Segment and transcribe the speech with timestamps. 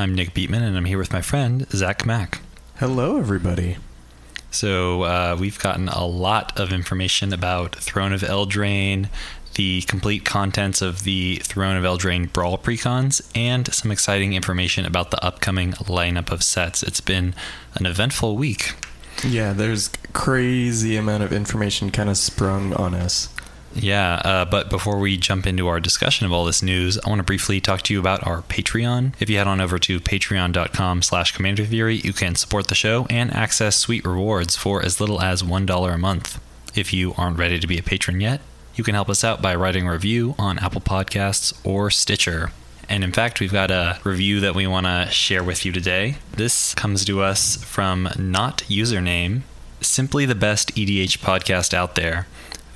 [0.00, 2.40] I'm Nick Beatman, and I'm here with my friend Zach Mack.
[2.76, 3.76] Hello, everybody.
[4.50, 9.10] So uh, we've gotten a lot of information about Throne of Eldraine,
[9.54, 15.10] the complete contents of the Throne of Eldraine Brawl precons, and some exciting information about
[15.10, 16.82] the upcoming lineup of sets.
[16.82, 17.34] It's been
[17.74, 18.74] an eventful week.
[19.26, 23.28] Yeah, there's crazy amount of information kind of sprung on us.
[23.74, 27.20] Yeah, uh, but before we jump into our discussion of all this news, I want
[27.20, 29.12] to briefly talk to you about our Patreon.
[29.20, 33.06] If you head on over to patreon.com slash commander theory, you can support the show
[33.08, 36.40] and access sweet rewards for as little as $1 a month.
[36.74, 38.40] If you aren't ready to be a patron yet,
[38.80, 42.50] you can help us out by writing a review on Apple Podcasts or Stitcher.
[42.88, 46.16] And in fact, we've got a review that we want to share with you today.
[46.32, 49.42] This comes to us from Not Username,
[49.82, 52.26] simply the best EDH podcast out there.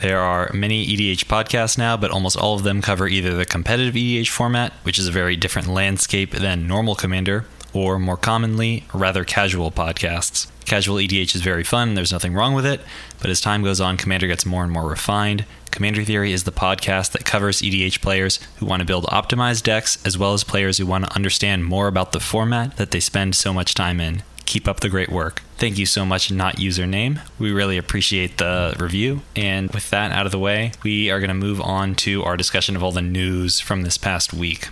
[0.02, 3.94] There are many EDH podcasts now, but almost all of them cover either the competitive
[3.94, 9.24] EDH format, which is a very different landscape than normal Commander, or more commonly, rather
[9.24, 10.46] casual podcasts.
[10.64, 12.80] Casual EDH is very fun, there's nothing wrong with it,
[13.20, 15.44] but as time goes on, Commander gets more and more refined.
[15.70, 19.98] Commander Theory is the podcast that covers EDH players who want to build optimized decks,
[20.06, 23.34] as well as players who want to understand more about the format that they spend
[23.34, 24.22] so much time in.
[24.46, 25.42] Keep up the great work.
[25.56, 27.20] Thank you so much, not username.
[27.38, 29.22] We really appreciate the review.
[29.34, 32.36] And with that out of the way, we are going to move on to our
[32.36, 34.68] discussion of all the news from this past week.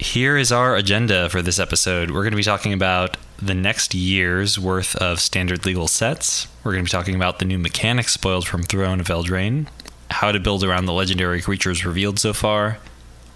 [0.00, 2.12] Here is our agenda for this episode.
[2.12, 6.46] We're going to be talking about the next year's worth of standard legal sets.
[6.62, 9.66] We're going to be talking about the new mechanics spoiled from Throne of Eldraine,
[10.12, 12.78] how to build around the legendary creatures revealed so far,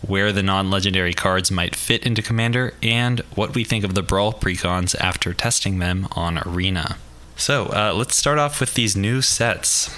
[0.02, 4.02] where the non legendary cards might fit into Commander, and what we think of the
[4.02, 6.97] Brawl precons after testing them on Arena.
[7.36, 9.92] So uh, let's start off with these new sets.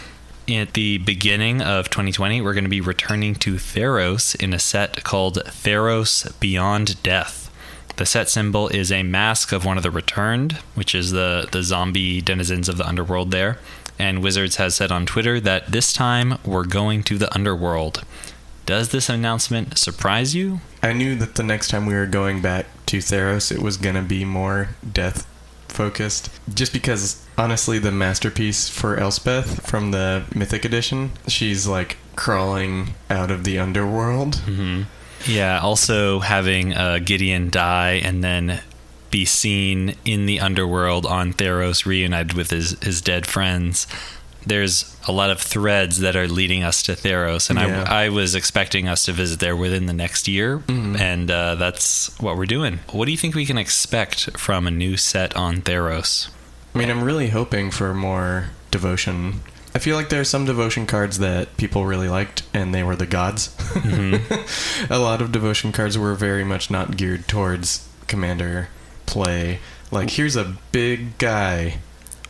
[0.46, 5.02] At the beginning of 2020, we're going to be returning to Theros in a set
[5.02, 7.50] called Theros Beyond Death.
[7.96, 11.62] The set symbol is a mask of one of the returned, which is the, the
[11.62, 13.58] zombie denizens of the underworld there.
[13.98, 18.04] And Wizards has said on Twitter that this time we're going to the underworld.
[18.66, 20.60] Does this announcement surprise you?
[20.82, 23.94] I knew that the next time we were going back to Theros, it was going
[23.94, 25.26] to be more death
[25.74, 26.30] focused.
[26.52, 33.30] Just because, honestly, the masterpiece for Elspeth from the Mythic Edition, she's like crawling out
[33.30, 34.36] of the underworld.
[34.46, 34.82] Mm-hmm.
[35.26, 38.60] Yeah, also having uh, Gideon die and then
[39.10, 43.86] be seen in the underworld on Theros reunited with his, his dead friends.
[44.46, 47.84] There's a lot of threads that are leading us to Theros, and Yeah.
[47.88, 50.98] I, I was expecting us to visit there within the next year, Mhm.
[51.00, 52.80] and uh, that's what we're doing.
[52.90, 56.28] What do you think we can expect from a new set on Theros?
[56.74, 59.40] I mean, I'm really hoping for more devotion.
[59.74, 62.96] I feel like there are some devotion cards that people really liked, and they were
[62.96, 63.48] the gods.
[63.74, 64.92] Mm-hmm.
[64.92, 68.68] a lot of devotion cards were very much not geared towards commander
[69.06, 69.58] play.
[69.90, 71.78] Like, here's a big guy,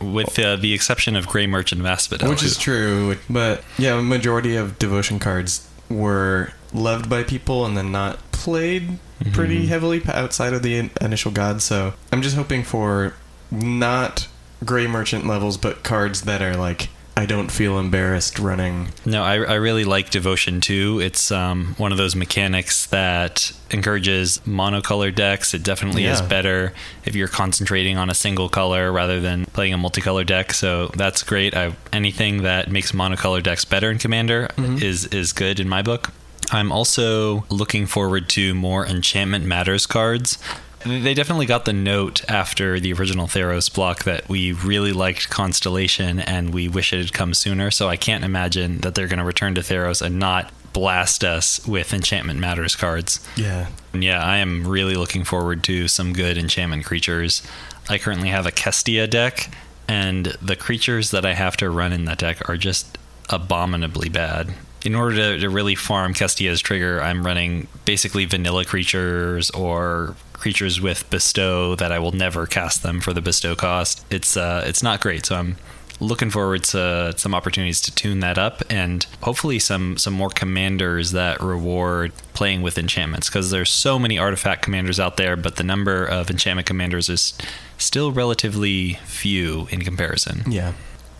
[0.01, 2.29] With uh, the exception of Gray Merchant of Asphodel.
[2.29, 3.17] which is true.
[3.29, 8.99] But yeah, a majority of devotion cards were loved by people and then not played
[9.33, 9.67] pretty Mhm.
[9.69, 11.63] heavily outside of the initial gods.
[11.63, 13.13] So I'm just hoping for
[13.51, 14.27] not
[14.65, 18.89] gray merchant levels, but cards that are like I don't feel embarrassed running.
[19.05, 20.99] No, I, I really like Devotion too.
[21.01, 25.53] It's um, one of those mechanics that encourages monocolor decks.
[25.53, 26.73] It definitely is better
[27.05, 30.51] if you're concentrating on a single color rather than playing a multicolor deck.
[30.53, 31.55] So that's great.
[31.55, 34.81] I, anything that makes monocolor decks better in Commander Mhm.
[34.83, 36.11] is is good in my book.
[36.51, 40.37] I'm also looking forward to more Enchantment Matters cards.
[40.85, 46.19] They definitely got the note after the original Theros block that we really liked Constellation
[46.19, 47.71] and we wish it had come sooner.
[47.71, 51.65] So I can't imagine that they're going to return to Theros and not blast us
[51.65, 53.25] with Enchantment Matters cards.
[53.35, 53.69] Yeah.
[53.93, 57.41] And yeah, I am really looking forward to some good enchantment creatures.
[57.89, 59.49] I currently have a Kestia deck,
[59.87, 62.97] and the creatures that I have to run in that deck are just
[63.29, 64.53] abominably bad.
[64.83, 70.79] In order to, to really farm Kestia's trigger, I'm running basically vanilla creatures or creatures
[70.79, 74.05] with bestow that I will never cast them for the bestow cost.
[74.11, 75.55] It's uh, it's not great, so I'm
[75.99, 81.13] looking forward to some opportunities to tune that up and hopefully some some more commanders
[81.13, 85.63] that reward playing with enchantments because there's so many artifact commanders out there but the
[85.63, 87.33] number of enchantment commanders is
[87.77, 90.73] still relatively few in comparison Yeah.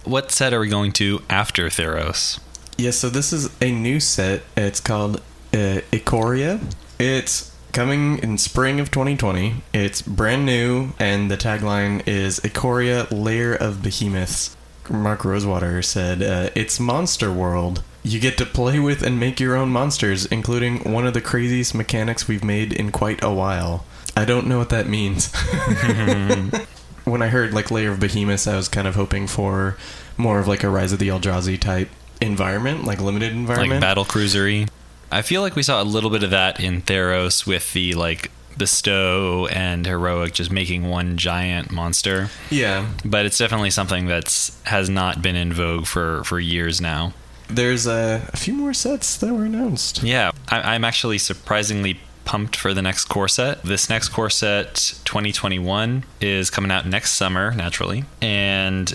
[0.03, 2.39] what set are we going to after theros
[2.77, 4.41] Yeah, so this is a new set.
[4.57, 5.15] It's called
[5.53, 6.59] uh, Ikoria.
[6.99, 9.55] It's coming in spring of 2020.
[9.73, 14.55] It's brand new, and the tagline is Ikoria, Lair of Behemoths.
[14.89, 17.83] Mark Rosewater said, uh, It's Monster World.
[18.01, 21.75] You get to play with and make your own monsters, including one of the craziest
[21.75, 23.83] mechanics we've made in quite a while.
[24.15, 25.33] I don't know what that means.
[27.03, 29.75] when I heard like Lair of Behemoths, I was kind of hoping for
[30.15, 31.89] more of like a Rise of the Eldrazi type
[32.21, 33.71] environment, like limited environment.
[33.71, 34.67] Like battle cruisery.
[35.11, 38.31] I feel like we saw a little bit of that in Theros with the like
[38.57, 42.29] bestow and heroic just making one giant monster.
[42.49, 42.89] Yeah.
[43.03, 47.13] But it's definitely something that's has not been in vogue for for years now.
[47.47, 50.01] There's a, a few more sets that were announced.
[50.01, 53.61] Yeah, I, I'm actually surprisingly pumped for the next core set.
[53.61, 54.75] This next core set
[55.05, 58.93] 2021 is coming out next summer, naturally, and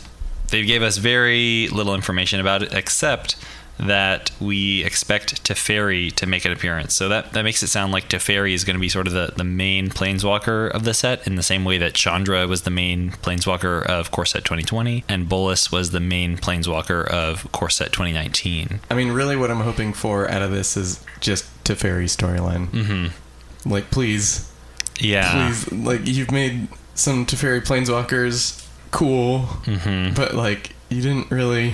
[0.48, 3.36] they gave us very little information about it except
[3.80, 6.92] that we expect Teferi to make an appearance.
[6.94, 9.32] So that, that makes it sound like Teferi is going to be sort of the,
[9.36, 13.10] the main planeswalker of the set in the same way that Chandra was the main
[13.10, 18.80] planeswalker of Core Set 2020 and Bolas was the main planeswalker of Core Set 2019.
[18.90, 22.68] I mean, really, what I'm hoping for out of this is just Teferi storyline.
[22.68, 23.70] Mm-hmm.
[23.70, 24.52] Like, please,
[24.98, 25.46] Yeah.
[25.48, 30.12] please, like you've made some Teferi planeswalkers cool, Mm-hmm.
[30.14, 31.72] but like you didn't really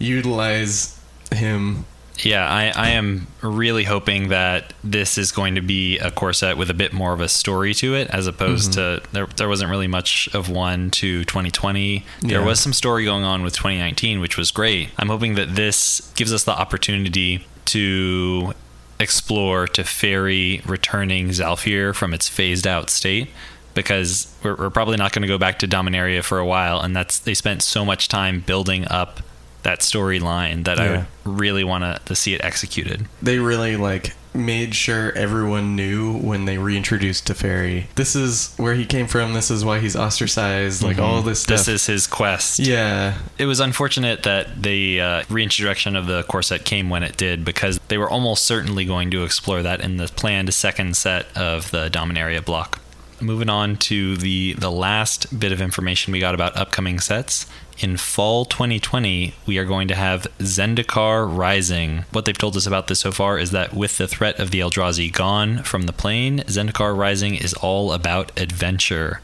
[0.00, 0.97] utilize
[1.32, 1.84] him.
[2.24, 6.56] Yeah, I, I am really hoping that this is going to be a core set
[6.56, 9.04] with a bit more of a story to it, as opposed mm-hmm.
[9.04, 12.04] to there, there wasn't really much of one to 2020.
[12.22, 12.44] There Yeah.
[12.44, 14.90] was some story going on with 2019, which was great.
[14.98, 18.52] I'm hoping that this gives us the opportunity to
[18.98, 23.28] explore Teferi returning Zhalfir from its phased out state.
[23.74, 26.96] Because we're, we're probably not going to go back to Dominaria for a while, and
[26.96, 29.20] that's they spent so much time building up
[29.62, 31.04] that storyline that I Yeah.
[31.24, 33.06] would really want to, to see it executed.
[33.22, 37.86] They really like made sure everyone knew when they reintroduced Teferi.
[37.96, 39.32] This is where he came from.
[39.34, 40.82] This is why he's ostracized.
[40.82, 41.60] Like all this stuff.
[41.60, 41.72] Mm-hmm.
[41.72, 42.58] This is his quest.
[42.60, 43.18] yeah.
[43.38, 47.44] It was unfortunate that the uh, reintroduction of the core set came when it did
[47.44, 51.70] because they were almost certainly going to explore that in the planned second set of
[51.72, 52.80] the Dominaria block.
[53.20, 57.46] Moving on to the the last bit of information we got about upcoming sets.
[57.80, 62.04] In fall 2020, we are going to have Zendikar Rising.
[62.10, 64.58] What they've told us about this so far is that with the threat of the
[64.58, 69.20] Eldrazi gone from the plane, Zendikar Rising is all about adventure.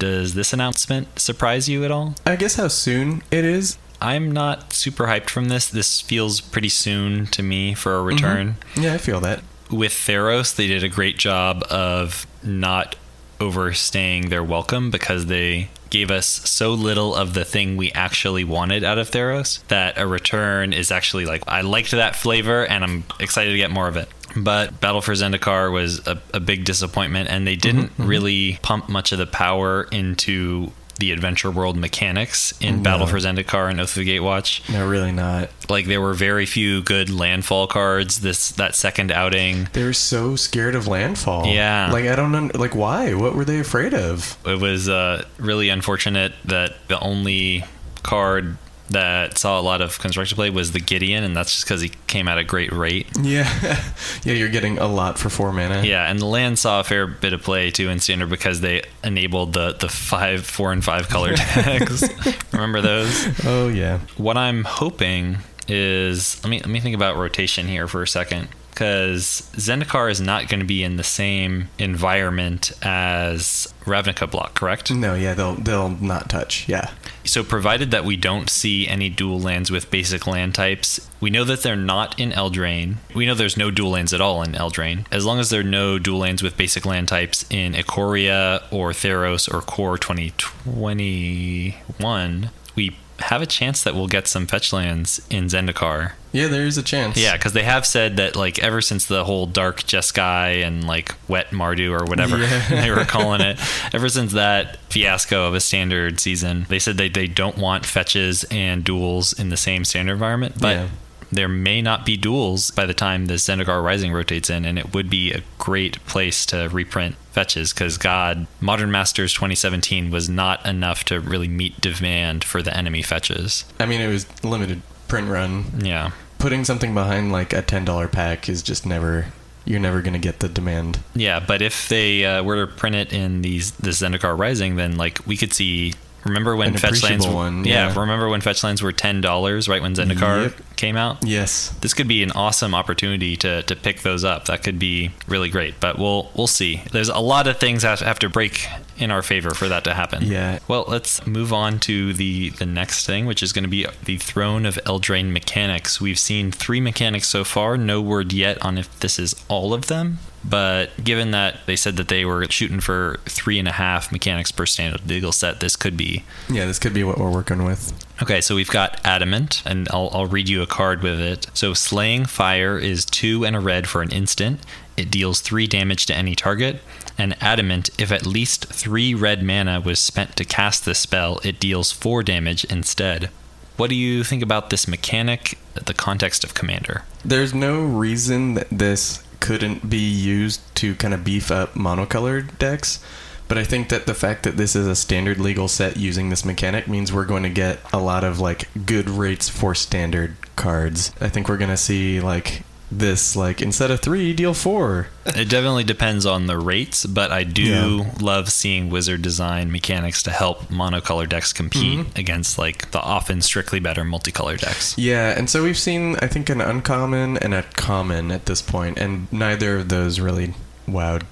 [0.00, 2.16] Does this announcement surprise you at all?
[2.26, 3.78] I guess how soon it is.
[4.00, 5.68] I'm not super hyped from this.
[5.68, 8.08] This feels pretty soon to me for a mm-hmm.
[8.08, 8.56] return.
[8.76, 9.42] Yeah, I feel that.
[9.70, 12.96] With Theros, they did a great job of not
[13.40, 18.84] overstaying their welcome because they gave us so little of the thing we actually wanted
[18.84, 23.04] out of Theros that a return is actually like, I liked that flavor and I'm
[23.20, 24.08] excited to get more of it.
[24.36, 28.10] But Battle for Zendikar was a, a big disappointment, and they didn't mm-hmm, mm-hmm.
[28.10, 32.82] really pump much of the power into the adventure world mechanics in No.
[32.82, 34.70] Battle for Zendikar and Oath of the Gatewatch.
[34.72, 35.50] No, really not.
[35.68, 39.68] Like there were very few good landfall cards this that second outing.
[39.72, 41.46] They were so scared of landfall.
[41.46, 41.90] Yeah.
[41.92, 42.50] Like I don't know.
[42.54, 43.14] Like why?
[43.14, 44.36] What were they afraid of?
[44.44, 47.64] It was uh, really unfortunate that the only
[48.02, 48.56] card
[48.90, 51.90] that saw a lot of construction play was the Gideon, and that's just because he
[52.06, 53.06] came at a great rate.
[53.20, 53.48] Yeah.
[54.24, 54.32] yeah.
[54.32, 55.82] You're getting a lot for four mana.
[55.84, 58.82] Yeah, and the land saw a fair bit of play too in standard because they
[59.04, 62.04] enabled the the five, four, and five color decks.
[62.52, 63.44] Remember those?
[63.44, 64.00] Oh yeah.
[64.16, 68.48] What I'm hoping is let me let me think about rotation here for a second
[68.70, 74.92] because Zendikar is not going to be in the same environment as Ravnica block, correct?
[74.92, 75.14] No.
[75.14, 75.34] Yeah.
[75.34, 76.68] They'll they'll not touch.
[76.68, 76.90] Yeah.
[77.24, 81.44] So provided that we don't see any dual lands with basic land types, we know
[81.44, 82.96] that they're not in Eldraine.
[83.14, 85.06] We know there's no dual lands at all in Eldraine.
[85.10, 88.92] As long as there are no dual lands with basic land types in Ikoria or
[88.92, 95.46] Theros or Core 2021, we have a chance that we'll get some fetch lands in
[95.46, 96.12] Zendikar.
[96.32, 96.46] Yeah.
[96.48, 97.16] There is a chance.
[97.16, 101.14] Yeah, because they have said that like ever since the whole dark Jeskai and like
[101.28, 102.68] wet Mardu or whatever Yeah.
[102.82, 103.58] they were calling it,
[103.92, 108.44] ever since that fiasco of a standard season, they said they, they don't want fetches
[108.50, 110.54] and duals in the same standard environment.
[110.60, 110.88] But Yeah.
[111.30, 114.94] There may not be duals by the time the Zendikar Rising rotates in, and it
[114.94, 120.64] would be a great place to reprint fetches because God, Modern Masters 2017 was not
[120.66, 123.64] enough to really meet demand for the enemy fetches.
[123.78, 125.64] I mean, it was limited print run.
[125.78, 126.10] Yeah.
[126.38, 129.26] Putting something behind like a ten dollar pack is just never.
[129.64, 131.00] You're never gonna get the demand.
[131.14, 134.96] Yeah, but if they uh, were to print it in these the Zendikar Rising, then
[134.96, 135.92] like we could see
[136.24, 137.24] Remember when An fetch lands?
[137.24, 137.88] appreciable one, yeah.
[137.92, 138.00] yeah.
[138.00, 140.76] remember when fetch lands were ten dollars right when Zendikar Yep.
[140.76, 141.24] came out?
[141.24, 141.70] Yes.
[141.80, 144.46] This could be an awesome opportunity to, to pick those up.
[144.46, 146.82] That could be really great, but we'll we'll see.
[146.92, 148.66] There's a lot of things that have to break
[148.98, 150.24] in our favor for that to happen.
[150.24, 150.58] Yeah.
[150.66, 154.16] Well, let's move on to the the next thing, which is going to be the
[154.18, 156.00] Throne of Eldraine mechanics.
[156.00, 157.76] We've seen three mechanics so far.
[157.78, 160.18] No word yet on if this is all of them.
[160.44, 164.52] But given that they said that they were shooting for three and a half mechanics
[164.52, 167.92] per standard legal set, this could be Yeah, this could be what we're working with.
[168.22, 171.46] Okay, so we've got Adamant, and I'll, I'll read you a card with it.
[171.54, 174.60] So, Slaying Fire is two and a red for an instant.
[174.96, 176.80] It deals three damage to any target.
[177.16, 181.60] And Adamant, if at least three red mana was spent to cast this spell, it
[181.60, 183.30] deals four damage instead.
[183.76, 187.04] What do you think about this mechanic, the context of Commander?
[187.24, 193.02] There's no reason that this couldn't be used to kind of beef up monocolored decks.
[193.48, 196.44] But I think that the fact that this is a standard legal set using this
[196.44, 201.12] mechanic means we're going to get a lot of like good rates for standard cards.
[201.18, 205.08] I think we're going to see like this like instead of 3 deal 4.
[205.26, 208.10] It definitely depends on the rates, but I do Yeah.
[208.20, 212.18] love seeing wizard design mechanics to help monocolor decks compete Mhm.
[212.18, 214.94] against like the often strictly better multicolor decks.
[214.96, 218.98] Yeah, and so we've seen I think an uncommon and a common at this point
[218.98, 220.54] and neither of those really
[220.88, 221.22] wowed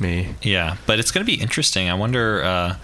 [0.00, 0.34] me.
[0.42, 1.90] Yeah, but it's going to be interesting.
[1.90, 2.74] I wonder, uh,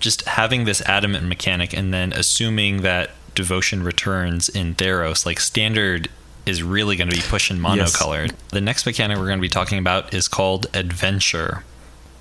[0.00, 6.08] just having this adamant mechanic and then assuming that devotion returns in Theros, like standard
[6.46, 8.32] is really going to be pushing monocolored.
[8.50, 11.64] The next mechanic we're going to be talking about is called adventure.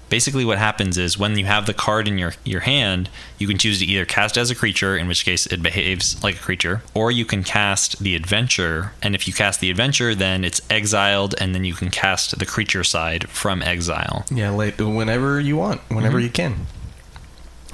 [0.08, 3.58] Basically, what happens is when you have the card in your, your hand, you can
[3.58, 6.84] choose to either cast as a creature, in which case it behaves like a creature,
[6.94, 8.92] or you can cast the adventure.
[9.02, 12.46] And if you cast the adventure, then it's exiled, and then you can cast the
[12.46, 14.26] creature side from exile.
[14.30, 16.24] Yeah, whenever you want, whenever Mhm.
[16.24, 16.68] you can.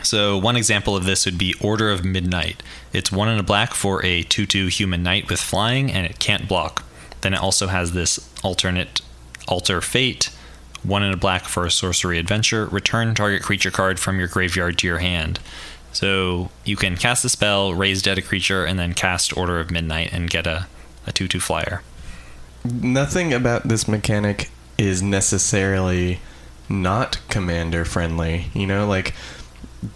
[0.03, 2.63] So one example of this would be Order of Midnight.
[2.93, 6.47] It's one in a black for a 2-2 human knight with flying, and it can't
[6.47, 6.83] block.
[7.21, 9.01] Then it also has this alternate
[9.47, 10.29] Alter Fate,
[10.83, 12.65] one in a black for a sorcery adventure.
[12.65, 15.39] Return target creature card from your graveyard to your hand.
[15.93, 19.71] So you can cast the spell, raise dead a creature, and then cast Order of
[19.71, 20.67] Midnight and get a,
[21.05, 21.83] a 2-2 flyer.
[22.63, 26.19] Nothing about this mechanic is necessarily
[26.69, 28.45] not commander friendly.
[28.53, 29.13] You know, like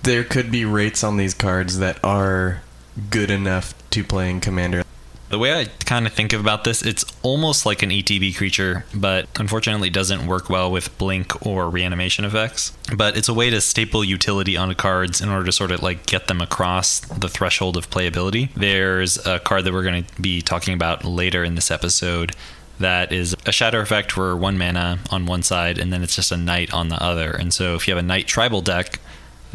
[0.04, 2.62] there could be rates on these cards that are
[3.10, 4.84] good enough to play in commander.
[5.30, 9.28] The way I kind of think about this, it's almost like an ETB creature, but
[9.40, 12.72] unfortunately doesn't work well with blink or reanimation effects.
[12.96, 16.06] But it's a way to staple utility onto cards in order to sort of like
[16.06, 18.54] get them across the threshold of playability.
[18.54, 22.36] There's a card that we're going to be talking about later in this episode
[22.80, 26.32] that is a shadow effect for one mana on one side, and then it's just
[26.32, 27.32] a knight on the other.
[27.32, 29.00] And so if you have a knight tribal deck,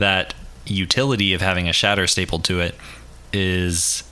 [0.01, 0.35] that
[0.67, 2.75] utility of having a shatter stapled to it
[3.33, 4.03] is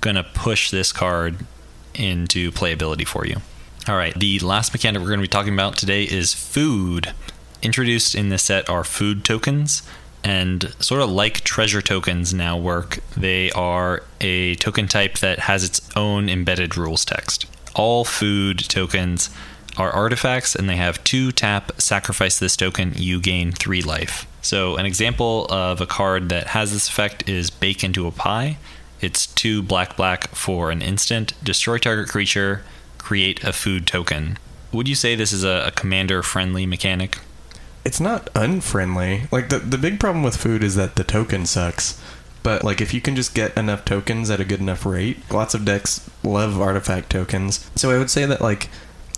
[0.00, 1.36] going to push this card
[1.94, 3.36] into playability for you.
[3.88, 7.12] All right, the last mechanic we're going to be talking about today is food.
[7.62, 9.82] Introduced in this set are food tokens,
[10.24, 15.64] and sort of like treasure tokens now work, they are a token type that has
[15.64, 17.46] its own embedded rules text.
[17.74, 19.30] All food tokens
[19.76, 24.26] are artifacts and they have two tap, sacrifice this token, you gain three life.
[24.42, 28.58] So, an example of a card that has this effect is Bake into a Pie.
[29.00, 32.64] It's two black black for an instant, destroy target creature,
[32.98, 34.38] create a food token.
[34.72, 37.18] Would you say this is a, a commander friendly mechanic?
[37.84, 39.24] It's not unfriendly.
[39.30, 42.00] Like the the big problem with food is that the token sucks.
[42.42, 45.54] But like if you can just get enough tokens at a good enough rate, lots
[45.54, 47.68] of decks love artifact tokens.
[47.76, 48.68] So I would say that like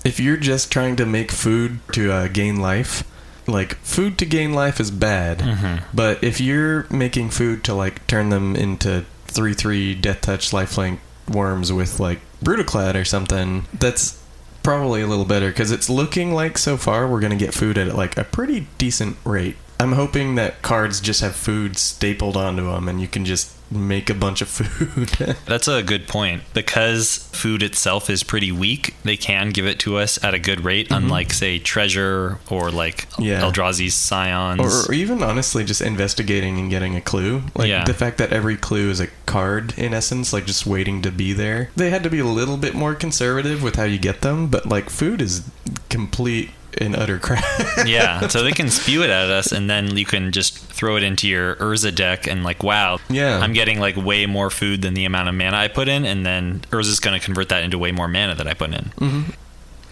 [0.05, 3.05] if you're just trying to make food to uh, gain life,
[3.47, 5.39] like food to gain life is bad.
[5.39, 5.85] Mm-hmm.
[5.97, 10.99] But if you're making food to like turn them into three three death touch lifelink
[11.29, 14.23] worms with like Brudiclad or something, that's
[14.63, 17.95] probably a little better because it's looking like so far we're gonna get food at
[17.95, 19.57] like a pretty decent rate.
[19.81, 24.09] I'm hoping that cards just have food stapled onto them and you can just make
[24.11, 25.09] a bunch of food.
[25.47, 26.43] That's a good point.
[26.53, 30.65] Because food itself is pretty weak, they can give it to us at a good
[30.65, 30.97] rate, Mhm.
[30.99, 33.41] unlike, say, Treasure or like Yeah.
[33.43, 34.61] Eldrazi's Scions.
[34.61, 37.85] or, or even honestly just investigating and getting a clue like Yeah.
[37.85, 41.33] the fact that every clue is a card in essence like just waiting to be
[41.33, 44.47] there they had to be a little bit more conservative with how you get them
[44.47, 45.43] but like food is
[45.89, 47.45] complete and utter crap
[47.87, 51.03] yeah, so they can spew it at us, and then you can just throw it
[51.03, 53.39] into your Urza deck, and like, wow, Yeah.
[53.39, 56.25] I'm getting like way more food than the amount of mana I put in, and
[56.27, 58.85] then Urza's going to convert that into way more mana that I put in.
[58.99, 59.23] hmm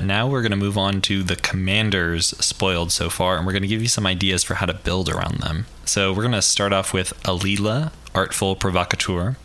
[0.01, 3.63] Now we're going to move on to the commanders spoiled so far, and we're going
[3.63, 5.67] to give you some ideas for how to build around them.
[5.85, 9.37] So we're going to start off with Alela, Artful Provocateur.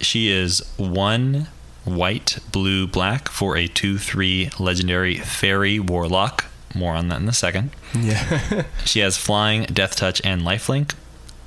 [0.00, 1.48] She is one
[1.84, 6.44] white, blue, black for a 2 3 legendary fairy warlock.
[6.74, 7.70] More on that in a second.
[7.94, 8.64] Yeah.
[8.84, 10.94] She has flying, death touch, and lifelink.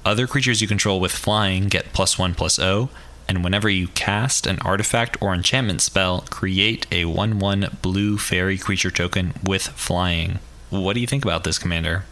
[0.05, 2.89] Other creatures you control with flying get plus one plus O,
[3.27, 8.57] and whenever you cast an artifact or enchantment spell, create a 1 1 blue fairy
[8.57, 10.39] creature token with flying.
[10.69, 12.05] What do you think about this, Commander?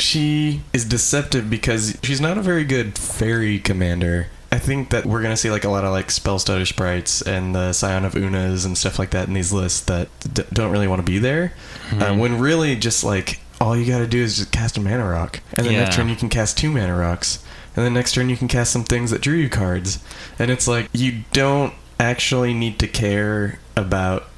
[0.00, 4.28] she is deceptive because she's not a very good fairy commander.
[4.50, 7.72] I think that we're gonna see like a lot of like Spellstutter Sprites and the
[7.72, 11.00] Scion of Oona and stuff like that in these lists that d- don't really want
[11.04, 11.52] to be there.
[11.92, 15.40] Uh, when really just like all you gotta do is just cast a mana rock,
[15.54, 17.44] and then next turn you can cast two mana rocks,
[17.76, 19.98] and then next turn you can cast some things that drew you cards,
[20.38, 24.28] and it's like you don't actually need to care about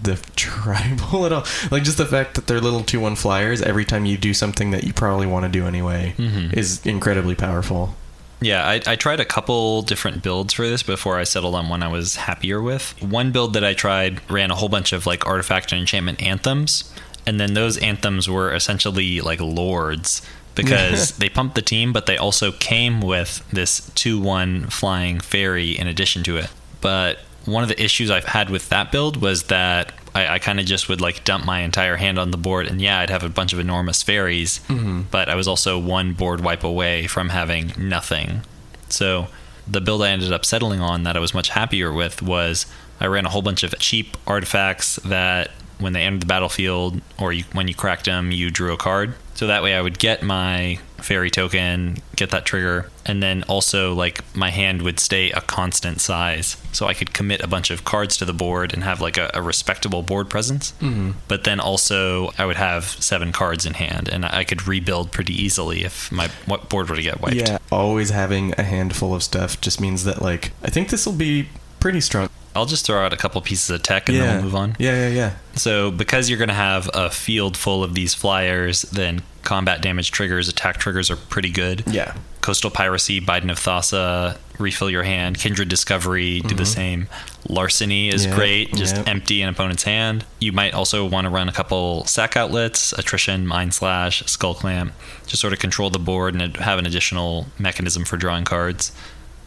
[0.00, 1.44] the tribal at all.
[1.70, 4.70] Like just the fact that they're little two one flyers every time you do something
[4.72, 6.52] that you probably want to do anyway Mhm.
[6.54, 7.94] is incredibly powerful.
[8.42, 11.82] Yeah, I, I tried a couple different builds for this before I settled on one
[11.82, 13.00] I was happier with.
[13.02, 16.92] One build that I tried ran a whole bunch of like artifact and enchantment anthems,
[17.26, 20.22] and then those anthems were essentially like lords
[20.54, 25.70] because they pumped the team, but they also came with this 2 1 flying fairy
[25.70, 26.50] in addition to it.
[26.80, 30.60] But one of the issues I've had with that build was that I, I kind
[30.60, 33.24] of just would like dump my entire hand on the board, and yeah, I'd have
[33.24, 35.02] a bunch of enormous fairies, mm-hmm.
[35.10, 38.42] but I was also one board wipe away from having nothing.
[38.88, 39.28] So
[39.66, 42.66] the build I ended up settling on that I was much happier with was
[43.00, 47.32] I ran a whole bunch of cheap artifacts that when they entered the battlefield or
[47.32, 49.14] you, when you cracked them, you drew a card.
[49.34, 53.94] So that way I would get my fairy token, get that trigger, and then also
[53.94, 56.56] like my hand would stay a constant size.
[56.72, 59.30] So I could commit a bunch of cards to the board and have like a,
[59.34, 60.72] a respectable board presence.
[60.80, 61.12] Mm-hmm.
[61.28, 65.34] But then also I would have seven cards in hand and I could rebuild pretty
[65.34, 67.36] easily if my what board were to get wiped.
[67.36, 71.14] Yeah, always having a handful of stuff just means that like I think this will
[71.14, 71.48] be
[71.80, 72.28] pretty strong.
[72.54, 74.24] I'll just throw out a couple pieces of tech and yeah.
[74.24, 74.76] then we'll move on.
[74.78, 75.32] Yeah, yeah, yeah.
[75.54, 80.10] So, because you're going to have a field full of these flyers, then combat damage
[80.10, 81.84] triggers, attack triggers are pretty good.
[81.86, 82.16] Yeah.
[82.40, 85.38] Coastal Piracy, Bident of Thassa, refill your hand.
[85.38, 86.64] Kindred Discovery, do the mm-hmm.
[86.64, 87.08] same.
[87.48, 89.04] Larceny is great, just yeah.
[89.06, 90.24] empty an opponent's hand.
[90.40, 94.92] You might also want to run a couple sack outlets, Attrition, Mind Slash, Skull Clamp,
[95.26, 98.92] just sort of control the board and have an additional mechanism for drawing cards.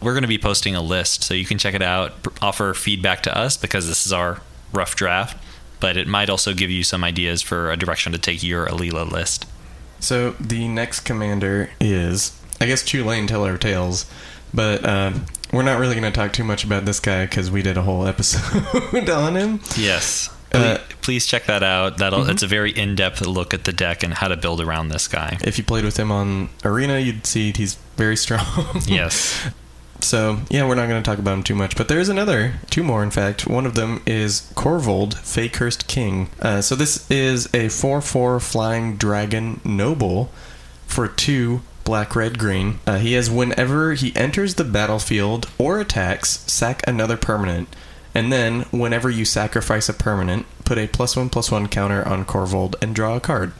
[0.02, 3.24] We're going to be posting a list, so you can check it out, offer feedback
[3.24, 5.42] to us because this is our rough draft,
[5.80, 9.10] but it might also give you some ideas for a direction to take your Alela
[9.10, 9.46] list.
[10.00, 14.06] So the next commander is, I guess, Chulane Teller of Tales,
[14.54, 15.14] but uh,
[15.52, 17.82] we're not really going to talk too much about this guy because we did a
[17.82, 19.60] whole episode on him.
[19.78, 20.30] Yes.
[20.52, 21.98] Uh, please, please check that out.
[21.98, 25.08] That'll it's a very in-depth look at the deck and how to build around this
[25.08, 25.38] guy.
[25.44, 28.46] If you played with him on Arena, you'd see he's very strong.
[28.86, 29.50] Yes.
[30.02, 32.56] So yeah, we're not going to talk about him too much, but there is another,
[32.70, 33.48] two more in fact.
[33.48, 36.30] One of them is Korvold, Fae-Cursed King.
[36.40, 40.32] Uh, so this is a four-four flying dragon noble
[40.86, 42.80] for two black, red, green.
[42.86, 47.68] Uh, he has whenever he enters the battlefield or attacks, sack another permanent,
[48.14, 52.26] and then whenever you sacrifice a permanent, put a plus one plus one counter on
[52.26, 53.54] Korvold and draw a card.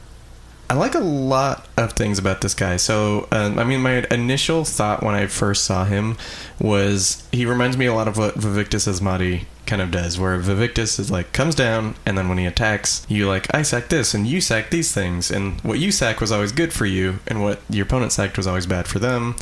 [0.68, 2.76] I like a lot of things about this guy.
[2.76, 6.16] So, um, I mean, my initial thought when I first saw him
[6.58, 10.98] was he reminds me a lot of what Vaevictis Asmadi kind of does, where Vaevictis
[10.98, 14.26] is like comes down, and then when he attacks, you like I sack this, and
[14.26, 17.60] you sack these things, and what you sack was always good for you, and what
[17.68, 19.34] your opponent sacked was always bad for them.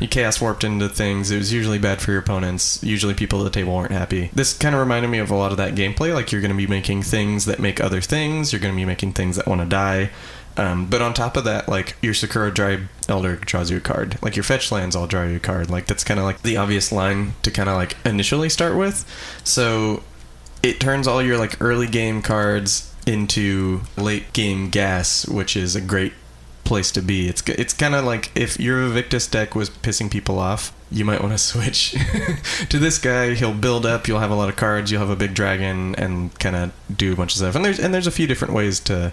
[0.00, 2.82] You chaos warped into things; it was usually bad for your opponents.
[2.82, 4.30] Usually, people at the table weren't happy.
[4.34, 6.12] This kind of reminded me of a lot of that gameplay.
[6.12, 8.52] Like you're going to be making things that make other things.
[8.52, 10.10] You're going to be making things that want to die.
[10.58, 14.20] Um, but on top of that, like your Sakura Tribe Elder draws you a card.
[14.20, 15.70] Like your fetch lands all draw you a card.
[15.70, 19.06] Like that's kind of like the obvious line to kind of like initially start with.
[19.44, 20.02] So
[20.62, 25.80] it turns all your like early game cards into late game gas, which is a
[25.80, 26.12] great
[26.64, 27.28] place to be.
[27.28, 31.20] It's it's kind of like if your Victus deck was pissing people off, you might
[31.20, 31.94] want to switch
[32.68, 33.34] to this guy.
[33.34, 34.08] He'll build up.
[34.08, 34.90] You'll have a lot of cards.
[34.90, 37.54] You'll have a big dragon and kind of do a bunch of stuff.
[37.54, 39.12] And there's and there's a few different ways to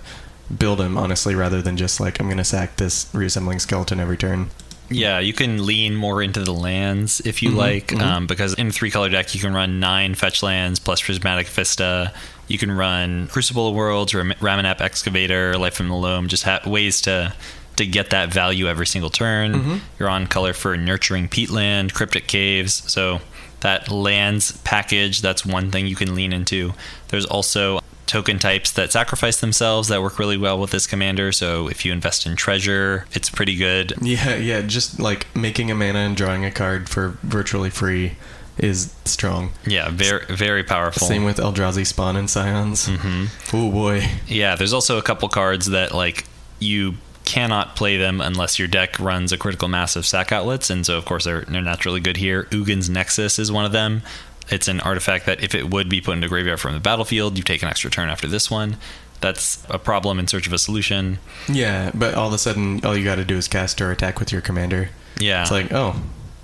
[0.60, 4.50] build him honestly rather than just like i'm gonna sack this reassembling skeleton every turn
[4.88, 8.02] Yeah, you can lean more into the lands if you Mhm, like, mhm.
[8.02, 12.14] um, because in three color deck you can run nine fetch lands plus Prismatic Vista.
[12.48, 16.60] You can run Crucible of Worlds, or Ramunap Excavator, Life from the Loam, just ha-
[16.68, 17.34] ways to
[17.78, 19.54] to get that value every single turn.
[19.56, 19.80] Mhm.
[20.00, 23.22] You're on color for Nurturing Peatland, Cryptic Caves, so
[23.62, 26.76] that lands package, that's one thing you can lean into.
[27.08, 31.32] There's also token types that sacrifice themselves that work really well with this commander.
[31.32, 33.94] So if you invest in treasure, it's pretty good.
[34.02, 38.18] Yeah, yeah, just like making a mana and drawing a card for virtually free
[38.58, 39.52] is strong.
[39.66, 41.08] Yeah, very very powerful.
[41.08, 42.88] Same with Eldrazi Spawn and Scions.
[42.88, 44.08] hmm Oh boy.
[44.28, 46.26] Yeah, there's also a couple cards that like
[46.60, 50.86] you cannot play them unless your deck runs a critical mass of sack outlets, and
[50.86, 52.48] so of course they're they're naturally good here.
[52.52, 54.04] Ugin's Nexus is one of them.
[54.50, 57.44] It's an artifact that if it would be put into graveyard from the battlefield, you
[57.44, 58.78] take an extra turn after this one.
[59.22, 61.20] That's a problem in search of a solution.
[61.48, 64.20] Yeah, but all of a sudden, all you got to do is cast or attack
[64.20, 64.90] with your commander.
[65.18, 65.96] Yeah, It's like, oh,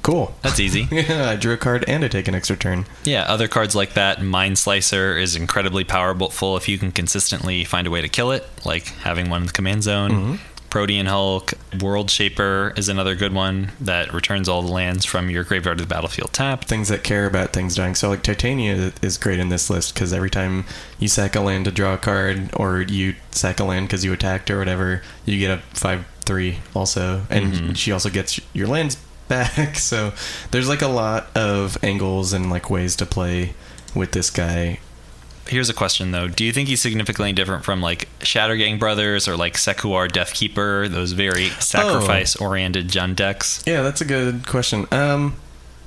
[0.02, 0.34] cool.
[0.42, 0.88] that's easy.
[0.92, 2.86] yeah, I drew a card and I take an extra turn.
[3.04, 7.86] Yeah, other cards like that, Mind Slicer is incredibly powerful if you can consistently find
[7.86, 10.12] a way to kill it, like having one in the command zone.
[10.12, 10.40] Mhm.
[10.72, 15.44] Protean Hulk, World Shaper is another good one that returns all the lands from your
[15.44, 16.64] graveyard to the battlefield tap.
[16.64, 17.94] Things that care about things dying.
[17.94, 20.64] So, like, Titania is great in this list because every time
[20.98, 24.14] you sack a land to draw a card, or you sack a land because you
[24.14, 27.24] attacked or whatever, you get a 5 3 also.
[27.30, 27.76] And Mhm.
[27.76, 28.96] she also gets your lands
[29.28, 29.76] back.
[29.78, 30.14] So,
[30.52, 33.56] there's like a lot of angles and like ways to play
[33.94, 34.80] with this guy.
[35.48, 39.36] Here's a question though: Do you think he's significantly different from like Shattergang Brothers or
[39.36, 43.64] like Sek'Kuar Deathkeeper, those very sacrifice-oriented Jund decks?
[43.66, 44.88] Yeah, that's a good question.
[44.92, 45.36] Um,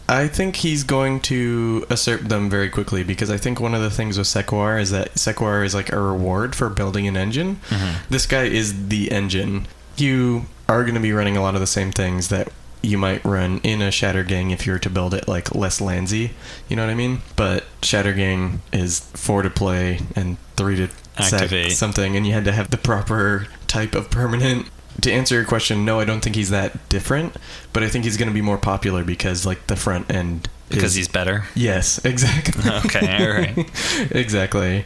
[0.09, 3.91] I think he's going to assert them very quickly because I think one of the
[3.91, 7.57] things with Sek'Kuar is that Sek'Kuar is like a reward for building an engine.
[7.71, 7.95] Mhm.
[8.11, 9.67] This guy is the engine.
[9.97, 12.49] You are going to be running a lot of the same things that
[12.85, 15.81] you might run in a Shatter Gang if you were to build it like less
[15.81, 16.33] landsy.
[16.69, 17.23] You know what I mean?
[17.37, 21.73] But Shatter Gang is four to play and three to Activate.
[21.73, 24.69] something, and you had to have the proper type of permanent.
[25.01, 27.37] To answer your question, no, I don't think he's that different,
[27.73, 30.49] but I think he's going to be more popular because like the front end.
[30.69, 31.45] Because is- he's better.
[31.55, 32.71] yes, exactly.
[32.71, 34.11] Okay, all right.
[34.13, 34.85] exactly.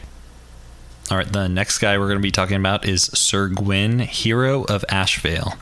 [1.11, 4.63] All right, the next guy we're going to be talking about is Syr Gwyn, Hero
[4.65, 5.57] of Ashvale.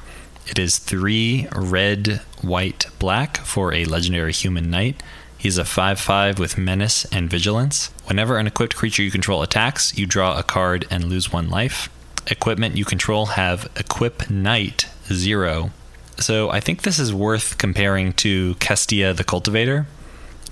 [0.48, 5.04] It is three red, white, black for a legendary human knight.
[5.38, 7.92] He's a 5 5 with menace and vigilance.
[8.06, 11.90] Whenever an equipped creature you control attacks, you draw a card and lose one life.
[12.28, 15.72] Equipment you control have Equip Knight 0.
[16.18, 19.86] So I think this is worth comparing to Kestia the Cultivator.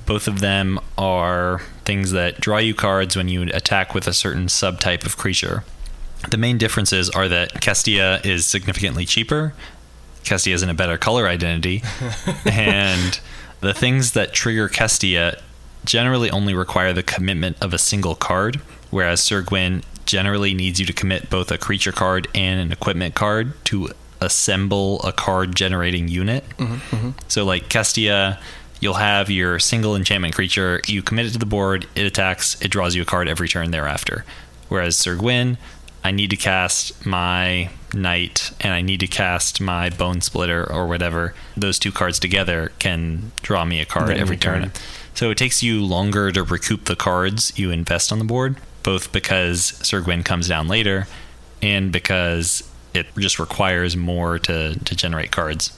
[0.05, 4.45] Both of them are things that draw you cards when you attack with a certain
[4.45, 5.63] subtype of creature.
[6.29, 9.53] The main differences are that Kestia is significantly cheaper.
[10.25, 11.83] Kestia is in a better color identity.
[12.45, 13.19] and
[13.61, 15.41] the things that trigger Kestia
[15.85, 18.57] generally only require the commitment of a single card,
[18.89, 23.15] whereas Syr Gwyn generally needs you to commit both a creature card and an equipment
[23.15, 23.89] card to
[24.21, 26.47] assemble a card generating unit.
[26.57, 27.09] Mm-hmm, mm-hmm.
[27.27, 28.39] So, like Kestia,
[28.79, 32.69] you'll have your single enchantment creature, you commit it to the board, it attacks, it
[32.69, 34.25] draws you a card every turn thereafter.
[34.69, 35.57] Whereas Syr Gwyn,
[36.05, 40.85] I need to cast my Knight and I need to cast my Bone Splitter or
[40.85, 41.33] whatever.
[41.57, 44.71] Those two cards together can draw me a card every return turn.
[45.15, 49.11] So it takes you longer to recoup the cards you invest on the board, both
[49.11, 51.07] because Syr Gwyn comes down later
[51.63, 55.75] and because it just requires more to, to generate cards.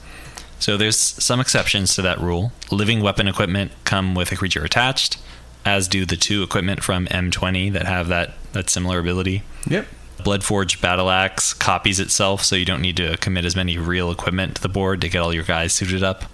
[0.59, 2.51] So there's some exceptions to that rule.
[2.69, 5.19] Living weapon equipment come with a creature attached,
[5.63, 9.43] as do the two equipment from M20 that have that, that similar ability.
[9.69, 9.87] Yep.
[10.19, 14.55] Bloodforged Battle Axe copies itself, so you don't need to commit as many real equipment
[14.55, 16.25] to the board to get all your guys suited up.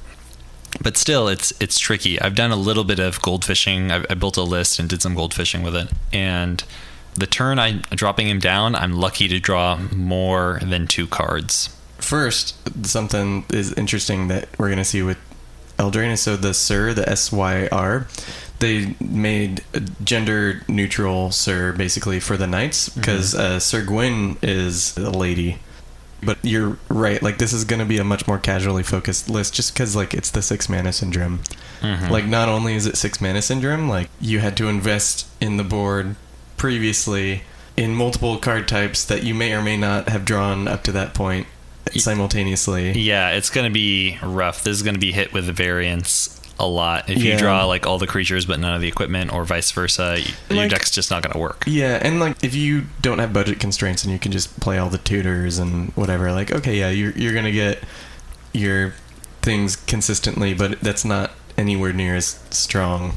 [0.82, 2.20] But still, it's it's tricky.
[2.20, 3.92] I've done a little bit of gold fishing.
[3.92, 5.90] I, I built a list and did some gold fishing with it.
[6.12, 6.64] And
[7.14, 11.70] the turn I'm dropping him down, I'm lucky to draw more than two cards.
[11.98, 12.56] First,
[12.88, 15.18] something is interesting that we're going to see with
[15.78, 16.18] Eldraine.
[16.18, 18.08] So the Sir, the S Y R,
[18.64, 24.96] they made a gender neutral Sir basically for the knights because uh, Syr Gwyn is
[24.98, 25.60] a lady.
[26.24, 27.22] But you're right.
[27.22, 30.14] Like this is going to be a much more casually focused list, just because like
[30.14, 31.42] it's the six mana syndrome.
[31.82, 32.10] Mhm.
[32.10, 35.66] Like not only is it six mana syndrome, like you had to invest in the
[35.66, 36.16] board
[36.56, 37.44] previously
[37.76, 41.14] in multiple card types that you may or may not have drawn up to that
[41.14, 41.46] point
[41.98, 42.94] simultaneously.
[42.98, 44.64] Yeah, it's going to be rough.
[44.64, 47.10] This is going to be hit with the variance a lot.
[47.10, 50.18] If you draw like all the creatures but none of the equipment, or vice versa,
[50.50, 51.64] y- your deck's just not going to work.
[51.68, 54.90] Yeah, and like if you don't have budget constraints and you can just play all
[54.90, 57.80] the tutors and whatever, like okay, yeah, you're you're gonna get
[58.54, 58.94] your
[59.42, 63.14] things consistently, but that's not anywhere near as strong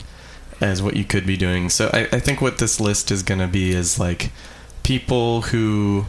[0.60, 1.68] as what you could be doing.
[1.70, 4.30] So I, I think what this list is gonna be is like
[4.82, 6.06] people who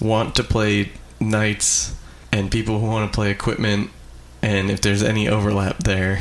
[0.00, 1.94] want to play knights
[2.32, 3.90] and people who want to play equipment
[4.42, 6.18] and if there's any overlap there.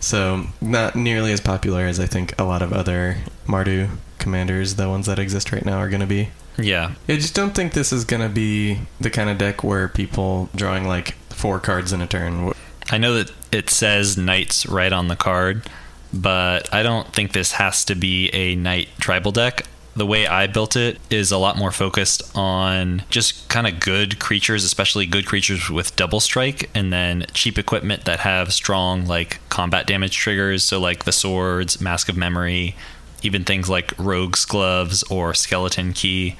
[0.00, 4.88] So not nearly as popular as I think a lot of other Mardu commanders, the
[4.88, 6.30] ones that exist right now, are going to be.
[6.58, 6.94] Yeah.
[7.08, 10.48] I just don't think this is going to be the kind of deck where people
[10.54, 12.52] drawing like four cards in a turn.
[12.90, 15.68] I know that it says knights right on the card,
[16.12, 19.66] but I don't think this has to be a knight tribal deck.
[19.96, 24.18] The way I built it is a lot more focused on just kind of good
[24.20, 29.40] creatures, especially good creatures with double strike, and then cheap equipment that have strong like
[29.48, 30.62] combat damage triggers.
[30.64, 32.76] So like the swords, mask of memory,
[33.22, 36.36] even things like rogue's gloves or skeleton key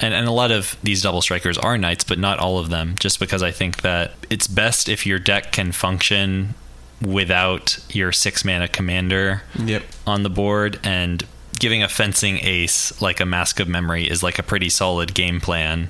[0.00, 2.96] and, and a lot of these double strikers are knights, but not all of them,
[2.98, 6.54] just because I think that it's best if your deck can function
[7.00, 9.82] without your six mana commander Yep.
[10.06, 10.80] on the board.
[10.82, 11.24] And
[11.64, 15.40] giving a fencing ace like a Mask of Memory is like a pretty solid game
[15.40, 15.88] plan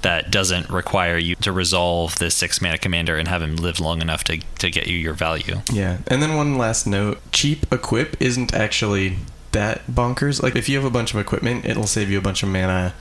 [0.00, 4.00] that doesn't require you to resolve this six mana commander and have him live long
[4.00, 5.56] enough to, to get you your value.
[5.70, 5.98] Yeah.
[6.06, 9.18] And then one last note cheap equip isn't actually
[9.52, 10.42] that bonkers.
[10.42, 12.94] Like, if you have a bunch of equipment, it'll save you a bunch of mana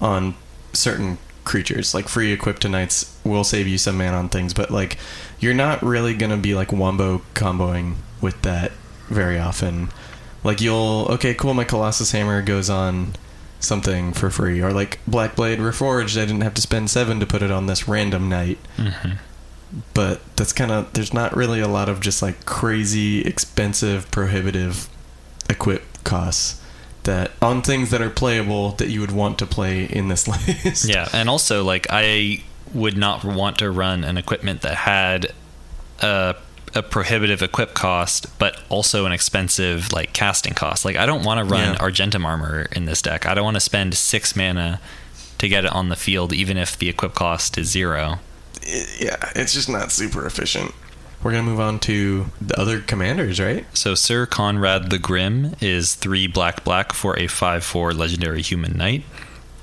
[0.00, 0.36] on
[0.72, 1.92] certain creatures.
[1.92, 4.96] Like, free equip to knights will save you some mana on things, but, like,
[5.40, 8.70] you're not really going to be, like, wombo comboing with that
[9.08, 9.88] very often.
[10.44, 13.14] Like, you'll, okay, cool, my Colossus Hammer goes on
[13.60, 14.60] something for free.
[14.60, 17.66] Or, like, Black Blade Reforged, I didn't have to spend seven to put it on
[17.66, 19.12] this random knight Mm-hmm.
[19.92, 24.88] but that's kind of there's not really a lot of just like crazy expensive prohibitive
[25.50, 26.60] equip costs
[27.04, 30.28] that on things that are playable that you would want to play in this
[30.64, 35.32] list Yeah, and also like I would not want to run an equipment that had
[36.00, 36.36] a
[36.74, 40.84] a prohibitive equip cost, but also an expensive like casting cost.
[40.84, 41.80] Like I don't want to run Yeah.
[41.80, 43.26] Argentum armor in this deck.
[43.26, 44.80] I don't want to spend six mana
[45.38, 48.18] to get it on the field, even if the equip cost is zero.
[48.98, 50.74] Yeah it's just not super efficient
[51.22, 55.94] we're gonna move on to the other commanders right So Syr Konrad the Grim is
[55.94, 59.02] three black black for a five four legendary human knight.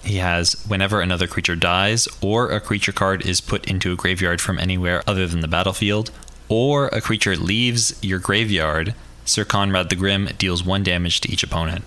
[0.04, 4.42] He has whenever another creature dies, or a creature card is put into a graveyard
[4.42, 6.10] from anywhere other than the battlefield,
[6.52, 11.44] or a creature leaves your graveyard, Syr Konrad the Grim deals one damage to each
[11.44, 11.86] opponent.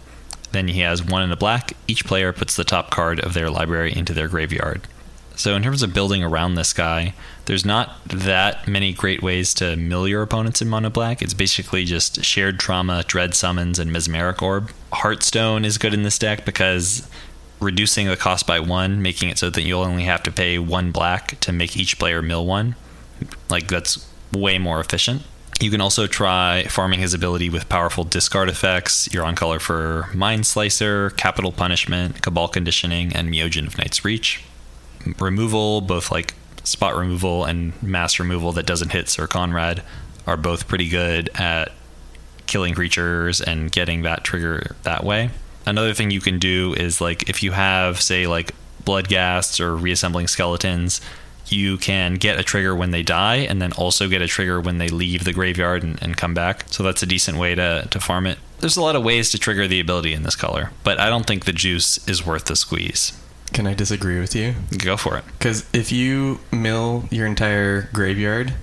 [0.53, 1.74] Then he has one in a black.
[1.87, 4.88] Each player puts the top card of their library into their graveyard.
[5.37, 7.12] So, in terms of building around this guy,
[7.44, 11.20] there's not that many great ways to mill your opponents in mono black.
[11.20, 14.70] It's basically just shared trauma, dread summons, and mesmeric orb.
[14.92, 17.07] Heartstone is good in this deck because
[17.61, 20.90] reducing the cost by one, making it so that you'll only have to pay one
[20.90, 22.77] black to make each player mill one.
[23.50, 25.22] Like, that's way more efficient.
[25.60, 29.08] You can also try farming his ability with powerful discard effects.
[29.12, 34.42] You're on color for Mind Slicer, Capital Punishment, Cabal Conditioning, and Myojin of Night's Reach
[35.18, 39.82] removal, both like spot removal and mass removal that doesn't hit Syr Konrad,
[40.26, 41.72] are both pretty good at
[42.46, 45.30] killing creatures and getting that trigger that way.
[45.66, 49.76] Another thing you can do is like if you have, say, like blood ghasts or
[49.76, 51.00] reassembling skeletons,
[51.46, 54.78] you can get a trigger when they die and then also get a trigger when
[54.78, 56.64] they leave the graveyard and, and come back.
[56.70, 58.38] So that's a decent way to, to farm it.
[58.61, 61.26] There's a lot of ways to trigger the ability in this color, but I don't
[61.26, 63.12] think the juice is worth the squeeze.
[63.52, 65.24] can i disagree with you Go for it.
[65.38, 68.54] because if you mill your entire graveyard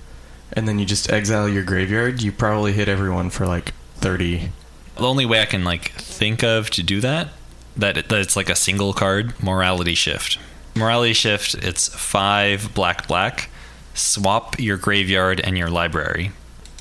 [0.52, 4.50] and then you just exile your graveyard you probably hit everyone for like 30
[4.96, 7.28] The only way I can like think of to do that,
[7.76, 10.38] that, it, that it's like a single card, morality shift.
[10.74, 13.48] Morality shift, it's five black black.
[13.94, 16.32] Swap your graveyard and your library.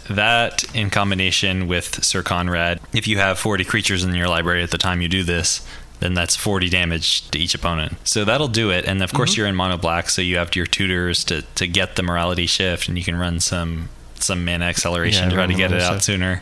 [0.09, 4.71] That in combination with Syr Konrad, if you have 40 creatures in your library at
[4.71, 5.65] the time you do this,
[5.99, 7.95] then that's 40 damage to each opponent.
[8.05, 8.85] So that'll do it.
[8.85, 11.95] And of course, you're in mono black, so you have your tutors to, to get
[11.95, 15.53] the morality shift, and you can run some some mana acceleration Yeah, to try to
[15.53, 16.03] get it out shift.
[16.05, 16.41] sooner.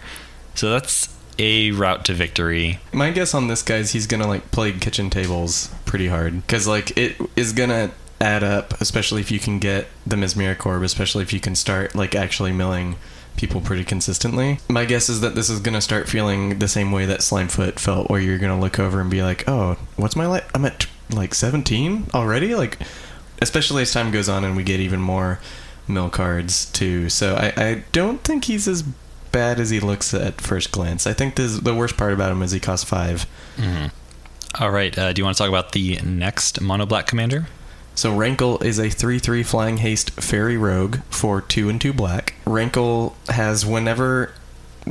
[0.56, 1.08] So that's
[1.40, 2.80] a route to victory.
[2.94, 6.68] My guess on this guy is he's gonna like play kitchen tables pretty hard because
[6.68, 11.24] like it is gonna add up, especially if you can get the Mesmeric Orb, especially
[11.24, 12.98] if you can start like actually milling
[13.38, 14.60] people pretty consistently.
[14.68, 18.10] My guess is that this is gonna start feeling the same way that Slimefoot felt,
[18.10, 20.50] where you're gonna look over and be like, "Oh, what's my life?
[20.54, 22.78] I'm at like 17 already." Like,
[23.42, 25.40] especially as time goes on and we get even more
[25.88, 27.10] mill cards too.
[27.10, 28.84] So I, I don't think he's as
[29.32, 31.06] bad as he looks at first glance.
[31.08, 33.26] I think this, the worst part about him is he costs five.
[34.60, 34.98] All right.
[34.98, 37.48] Uh, do you want to talk about the next mono black commander?
[37.96, 42.34] So Rankle is a 3-3 flying haste fairy rogue for 2 and 2 black.
[42.46, 44.32] Rankle has whenever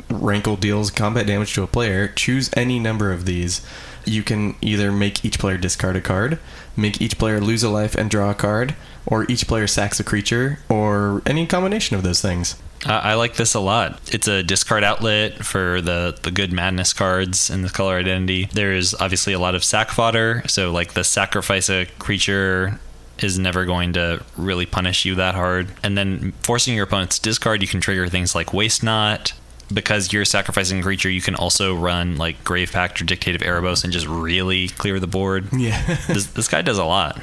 [0.09, 3.61] Rankle deals combat damage to a player, choose any number of these.
[4.05, 6.39] you can either make each player discard a card,
[6.75, 10.03] make each player lose a life and draw a card, or each player sacks a
[10.03, 12.55] creature, or any combination of those things.
[12.85, 13.99] I, I like this a lot.
[14.13, 18.49] It's a discard outlet for the the good madness cards in the color identity.
[18.51, 22.79] There's obviously a lot of sack fodder, so like the sacrifice a creature
[23.23, 25.67] is never going to really punish you that hard.
[25.83, 29.33] And then forcing your opponent's discard, you can trigger things like waste not.
[29.71, 33.41] Because you're sacrificing a creature, you can also run like Grave Pact or Dictate of
[33.41, 35.49] Erebos and just really clear the board.
[35.53, 35.79] Yeah.
[36.07, 37.21] this, this guy does a lot.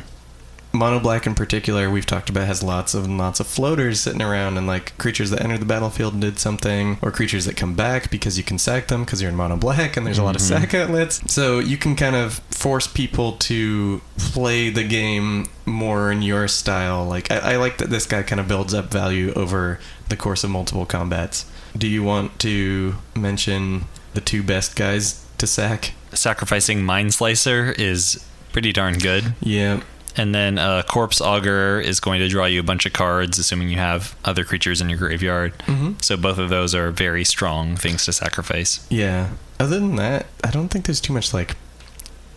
[0.77, 4.57] Mono Black in particular, we've talked about, has lots of lots of floaters sitting around
[4.59, 8.11] and like creatures that enter the battlefield and did something, or creatures that come back
[8.11, 10.43] because you can sack them because you're in Mono Black and there's a lot of
[10.43, 10.49] Mhm.
[10.49, 11.21] sack outlets.
[11.33, 17.05] So you can kind of force people to play the game more in your style.
[17.05, 20.45] Like I, I like that this guy kind of builds up value over the course
[20.45, 21.47] of multiple combats.
[21.77, 23.85] Do you want to mention
[24.15, 25.93] the two best guys to sack?
[26.13, 29.35] Sacrificing Mind Slicer is pretty darn good.
[29.41, 29.81] Yeah,
[30.17, 33.69] And then uh, Corpse Augur is going to draw you a bunch of cards, assuming
[33.69, 35.53] you have other creatures in your graveyard.
[35.67, 36.03] Mhm.
[36.03, 38.87] So both of those are very strong things to sacrifice.
[38.89, 39.31] Yeah.
[39.61, 41.57] Other than that, I don't think there's too much like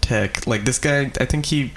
[0.02, 0.46] tech.
[0.46, 1.74] Like this guy, I think he.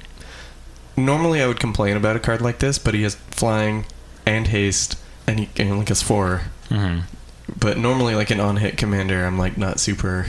[0.96, 3.86] Normally, I would complain about a card like this, but he has flying
[4.26, 6.42] and haste, and he, and he only gets four.
[6.68, 7.00] hmm
[7.58, 10.26] But normally, like an on-hit commander, I'm like not super.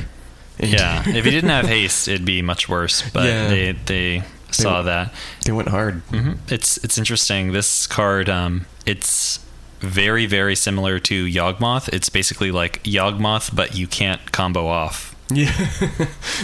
[0.59, 0.75] into.
[0.77, 3.03] Yeah, if he didn't have haste, it'd be much worse.
[3.11, 3.47] But Yeah.
[3.49, 4.23] they they
[4.55, 5.13] saw that.
[5.45, 5.95] they went hard.
[6.09, 7.51] hmm It's it's interesting.
[7.51, 9.39] This card, um, it's
[9.79, 11.89] very very similar to Yawgmoth.
[11.93, 15.09] It's basically like Yawgmoth, but you can't combo off.
[15.33, 15.51] Yeah,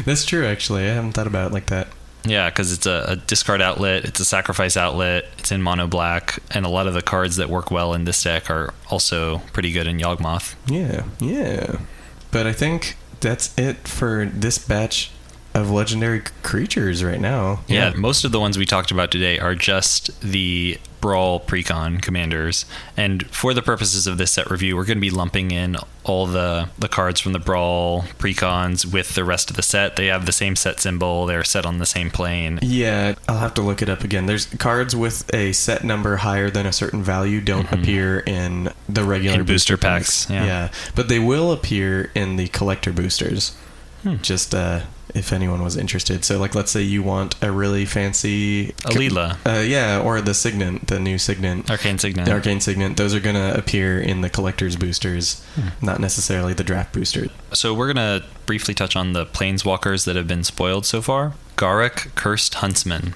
[0.06, 0.45] that's true.
[0.48, 1.89] Actually, I haven't thought about it like that.
[2.26, 6.39] Yeah, because it's a, a discard outlet, it's a sacrifice outlet, it's in mono black,
[6.52, 9.72] and a lot of the cards that work well in this deck are also pretty
[9.72, 10.56] good in Yawgmoth.
[10.67, 11.78] Yeah, yeah.
[12.32, 15.12] But I think that's it for this batch
[15.53, 17.62] of legendary creatures right now.
[17.67, 22.65] Yeah, most of the ones we talked about today are just the Brawl Precon commanders.
[22.95, 26.27] And for the purposes of this set review, we're going to be lumping in all
[26.27, 29.95] the, the cards from the Brawl Precons with the rest of the set.
[29.95, 32.59] They have the same set symbol, they're set on the same plane.
[32.62, 34.25] Yeah, I'll have to look it up again.
[34.27, 37.81] There's cards with a set number higher than a certain value don't Mhm.
[37.81, 40.69] appear in the regular In booster packs, yeah.
[40.95, 43.53] but they will appear in the collector boosters.
[44.03, 44.15] Hmm.
[44.21, 44.81] Just uh,
[45.15, 46.24] if anyone was interested.
[46.24, 50.88] So, like, let's say you want a really fancy Alela, Uh, yeah, or the Signet,
[50.88, 51.69] the new Signet.
[51.69, 52.26] Arcane Signet.
[52.26, 55.69] The Arcane Signet, those are going to appear in the collector's boosters, Hmm.
[55.86, 57.28] not necessarily the draft booster.
[57.54, 61.34] So we're gonna briefly touch on the planeswalkers that have been spoiled so far.
[61.58, 63.15] Garruk Cursed Huntsman.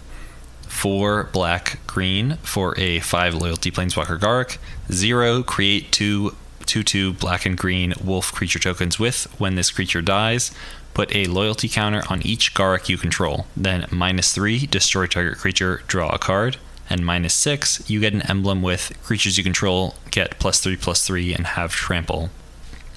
[0.68, 4.58] Four black green for a five loyalty planeswalker Garruk.
[4.92, 10.02] Zero create two two two black and green wolf creature tokens with when this creature
[10.02, 10.52] dies.
[10.94, 13.48] Put a loyalty counter on each Garruk you control.
[13.58, 16.58] Then minus three, destroy target creature, draw a card.
[16.90, 21.06] And minus six, you get an emblem with creatures you control get plus three plus
[21.06, 22.30] three and have trample.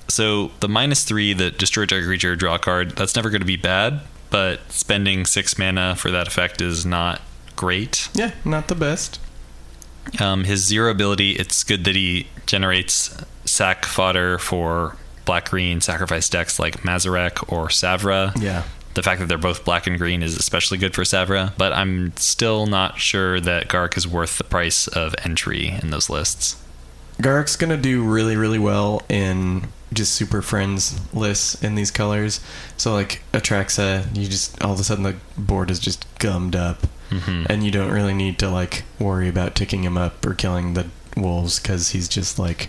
[0.09, 3.47] So the minus three, the destroy target creature, draw a card, that's never going to
[3.47, 7.23] be bad, but spending six mana for that effect is not
[7.57, 8.09] great.
[8.15, 9.19] Yeah, not the best.
[10.21, 16.29] Um, his zero ability, it's good that he generates sack fodder for black green sacrifice
[16.31, 18.33] decks like Mazirek or Savra.
[18.41, 18.63] Yeah.
[18.95, 22.17] The fact that they're both black and green is especially good for Savra, but I'm
[22.17, 26.57] still not sure that Garruk is worth the price of entry in those lists.
[27.21, 32.41] Garruk's gonna do really, really well in just super friends lists in these colors.
[32.79, 36.87] So like Atraxa, you just all of a sudden the board is just gummed up,
[37.11, 40.73] hmm and you don't really need to like worry about ticking him up or killing
[40.75, 40.87] the
[41.17, 42.69] wolves because he's just like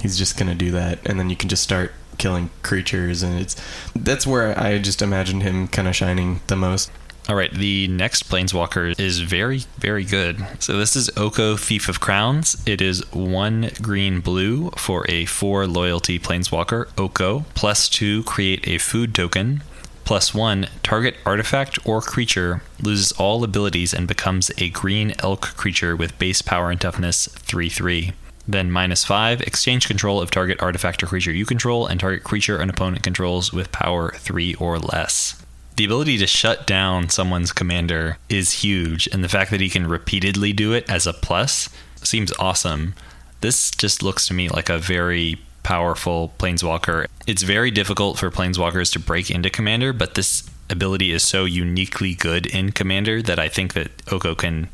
[0.00, 3.56] he's just gonna do that, and then you can just start killing creatures, and it's
[3.94, 6.90] that's where I just imagined him kind of shining the most.
[7.28, 10.46] All right, the next planeswalker is very, very good.
[10.60, 12.62] So this is Oko Thief of Crowns.
[12.64, 17.44] It is one green blue for a four loyalty planeswalker, Oko.
[17.52, 19.62] Plus two, create a food token.
[20.04, 25.94] Plus one, target artifact or creature loses all abilities and becomes a green elk creature
[25.94, 28.14] with base power and toughness 3 3.
[28.48, 32.56] Then minus five, exchange control of target artifact or creature you control and target creature
[32.56, 35.44] an opponent controls with power three or less.
[35.76, 39.86] The ability to shut down someone's commander is huge, and the fact that he can
[39.86, 42.94] repeatedly do it as a plus seems awesome.
[43.42, 47.06] This just looks to me like a very powerful planeswalker.
[47.26, 52.14] It's very difficult for planeswalkers to break into commander, but this ability is so uniquely
[52.14, 54.70] good in commander that I think that Oko can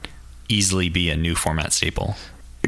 [0.48, 2.14] easily be a new format staple.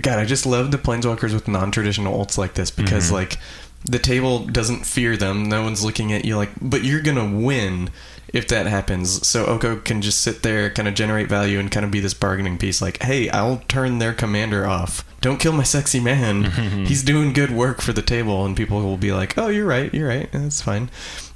[0.02, 3.12] God, I just love the planeswalkers with non-traditional ults like this because Mhm.
[3.12, 3.38] like
[3.84, 5.48] the table doesn't fear them.
[5.48, 7.90] No one's looking at you like, but you're gonna win
[8.32, 9.26] if that happens.
[9.26, 12.12] So Oko can just sit there, kind of generate value, and kind of be this
[12.14, 12.82] bargaining piece.
[12.82, 15.04] Like, hey, I'll turn their commander off.
[15.20, 16.44] Don't kill my sexy man.
[16.86, 19.92] He's doing good work for the table, and people will be like, oh, you're right,
[19.94, 20.90] you're right, that's fine.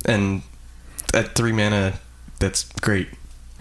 [0.05, 0.43] And
[1.15, 1.95] at three mana,
[2.41, 3.09] that's great.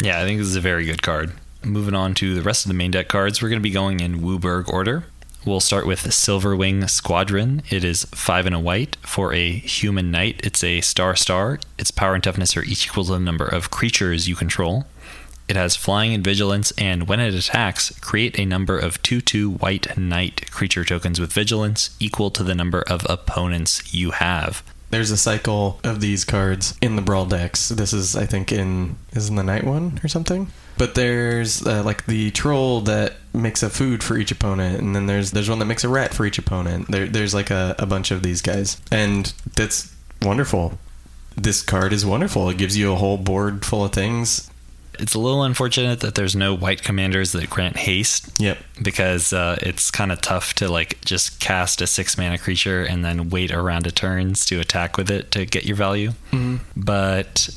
[0.01, 1.31] Yeah, I think this is a very good card.
[1.63, 3.99] Moving on to the rest of the main deck cards, we're going to be going
[3.99, 5.05] in WUBRG order.
[5.45, 7.63] We'll start with Silverwing Squadron.
[7.69, 10.39] It is five and a white for a human knight.
[10.43, 11.59] It's a star star.
[11.77, 14.85] Its power and toughness are each equal to the number of creatures you control.
[15.49, 19.49] It has flying and vigilance, and when it attacks, create a number of 2 2
[19.49, 24.63] white knight creature tokens with vigilance equal to the number of opponents you have.
[24.91, 27.69] There's a cycle of these cards in the brawl decks.
[27.69, 30.51] This is, I think, in is in the night one or something.
[30.79, 35.05] But there's uh, like the troll that makes a food for each opponent, and then
[35.05, 36.87] there's there's one that makes a rat for each opponent.
[36.89, 40.79] There, there's like a, a bunch of these guys, and that's wonderful.
[41.35, 42.49] This card is wonderful.
[42.49, 44.49] It gives you a whole board full of things.
[44.97, 48.57] It's a little unfortunate that there's no white commanders that grant haste Yep.
[48.81, 53.05] because uh, it's kind of tough to like just cast a six mana creature and
[53.05, 56.09] then wait around a turns to attack with it to get your value.
[56.31, 56.57] Mm-hmm.
[56.75, 57.49] But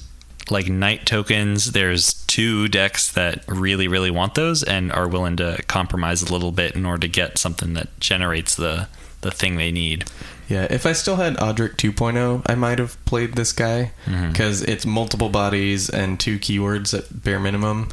[0.51, 5.63] like knight tokens, there's two decks that really, really want those and are willing to
[5.67, 8.89] compromise a little bit in order to get something that generates the
[9.23, 10.05] the thing they need.
[10.49, 14.29] Yeah, if I still had Odric 2.0, I might have played this guy mm-hmm.
[14.29, 17.89] because it's multiple bodies and two keywords at bare minimum.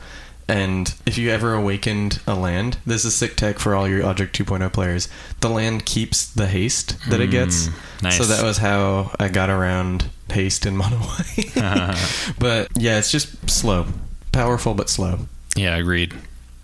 [0.50, 4.32] And if you ever awakened a land, this is sick tech for all your Odric
[4.32, 5.08] 2.0 players.
[5.41, 7.68] The land keeps the haste that it gets.
[7.68, 8.18] Mm, nice.
[8.18, 11.54] So that was how I got around haste in mono white.
[12.39, 13.86] but yeah, it's just slow.
[14.32, 15.20] Powerful but slow.
[15.56, 16.16] Yeah, agreed.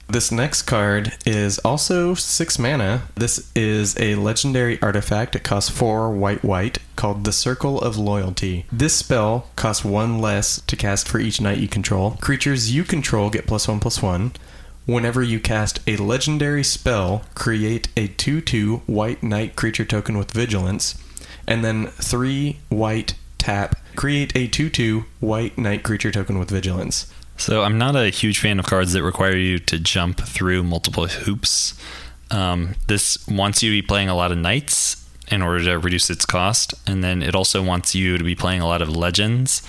[0.07, 3.03] This next card is also six mana.
[3.15, 5.35] This is a legendary artifact.
[5.35, 8.65] It costs four white white called the Circle of Loyalty.
[8.71, 12.17] This spell costs one less to cast for each knight you control.
[12.21, 14.33] Creatures you control get plus one plus one.
[14.85, 20.31] Whenever you cast a legendary spell, create a 2 2 white knight creature token with
[20.31, 20.95] vigilance,
[21.47, 23.75] and then three white tap.
[23.95, 27.11] Create a 2 2 white knight creature token with vigilance.
[27.37, 31.07] So I'm not a huge fan of cards that require you to jump through multiple
[31.07, 31.79] hoops.
[32.31, 36.09] Um, this wants you to be playing a lot of knights in order to reduce
[36.09, 39.61] its cost, and then it also wants you to be playing a lot of legends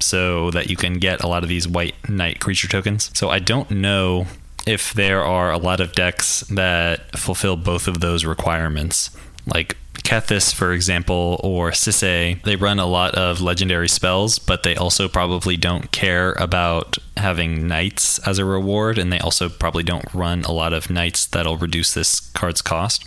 [0.00, 3.10] so that you can get a lot of these white knight creature tokens.
[3.14, 4.26] So I don't know
[4.66, 9.10] if there are a lot of decks that fulfill both of those requirements.
[9.46, 14.74] Like Kethis, for example, or Sisay, they run a lot of legendary spells, but they
[14.74, 20.12] also probably don't care about having knights as a reward, and they also probably don't
[20.12, 23.06] run a lot of knights that'll reduce this card's cost.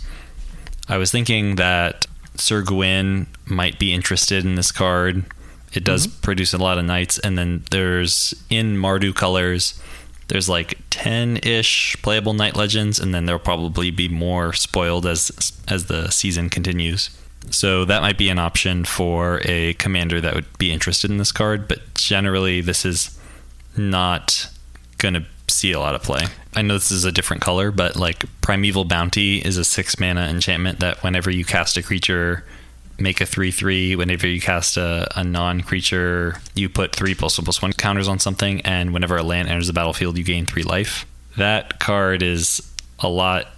[0.88, 5.24] I was thinking that Syr Gwyn might be interested in this card.
[5.72, 6.20] It does mm-hmm.
[6.22, 9.80] produce a lot of knights, and then there's in Mardu colors,
[10.28, 15.86] there's like 10-ish playable knight legends, and then there'll probably be more spoiled as as
[15.86, 17.10] the season continues.
[17.50, 21.32] So that might be an option for a commander that would be interested in this
[21.32, 23.16] card, but generally this is
[23.76, 24.48] not
[24.98, 26.26] gonna see a lot of play.
[26.54, 30.22] I know this is a different color, but like Primeval Bounty is a six mana
[30.22, 32.44] enchantment that whenever you cast a creature,
[32.98, 33.96] make a three three.
[33.96, 38.08] Whenever you cast a, a non creature, you put three plus one plus one counters
[38.08, 41.06] on something, and whenever a land enters the battlefield, you gain three life.
[41.36, 42.62] That card is
[42.98, 43.48] a lot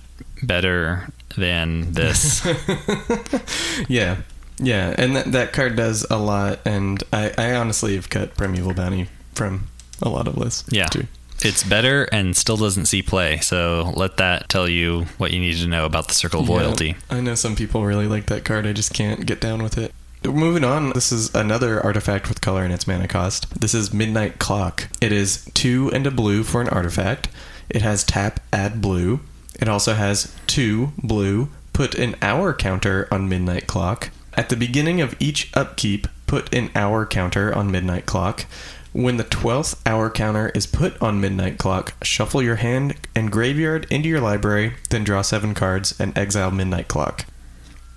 [0.42, 2.46] better than this.
[3.88, 4.18] Yeah,
[4.58, 8.74] yeah, and that that card does a lot, and I, I honestly have cut Primeval
[8.74, 9.68] Bounty from
[10.02, 10.68] a lot of lists.
[10.72, 10.86] Yeah.
[10.86, 11.06] too.
[11.40, 15.56] It's better and still doesn't see play, so let that tell you what you need
[15.58, 16.96] to know about the Circle of Yeah, Loyalty.
[17.10, 18.66] I know some people really like that card.
[18.66, 19.92] I just can't get down with it.
[20.24, 23.60] Moving on, this is another artifact with color in its mana cost.
[23.60, 24.88] This is Midnight Clock.
[25.00, 27.28] It is two and a blue for an artifact.
[27.70, 29.20] It has tap, add blue.
[29.60, 34.10] It also has two blue, put an hour counter on Midnight Clock.
[34.34, 38.44] At the beginning of each upkeep, put an hour counter on Midnight Clock.
[38.92, 43.86] When the 12th hour counter is put on Midnight Clock, shuffle your hand and graveyard
[43.90, 47.26] into your library, then draw seven cards and exile Midnight Clock.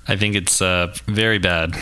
[0.07, 1.75] I think it's uh, very bad.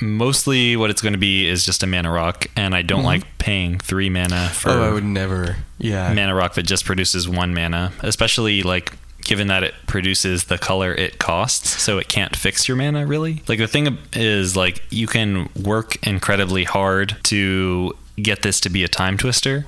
[0.00, 3.04] Mostly what it's going to be is just a mana rock, and I don't Mhm.
[3.04, 5.56] like paying three mana for oh, I would never.
[5.78, 6.12] Yeah.
[6.12, 8.92] mana rock that just produces one mana, especially like
[9.24, 13.42] given that it produces the color it costs, so it can't fix your mana really.
[13.48, 18.84] Like the thing is like you can work incredibly hard to get this to be
[18.84, 19.64] a time twister,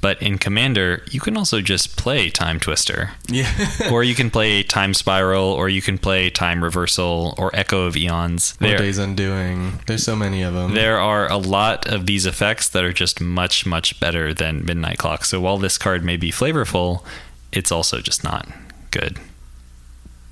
[0.00, 3.10] But in Commander, you can also just play Timetwister.
[3.28, 3.48] Yeah.
[3.92, 7.96] or you can play Time Spiral, or you can play Time Reversal, or Echo of
[7.96, 8.56] Eons.
[8.60, 9.78] Or Days Undoing.
[9.86, 10.74] There's so many of them.
[10.74, 14.98] there are a lot of these effects that are just much, much better than Midnight
[14.98, 15.24] Clock.
[15.24, 17.04] So while this card may be flavorful,
[17.52, 18.48] it's also just not
[18.90, 19.20] good.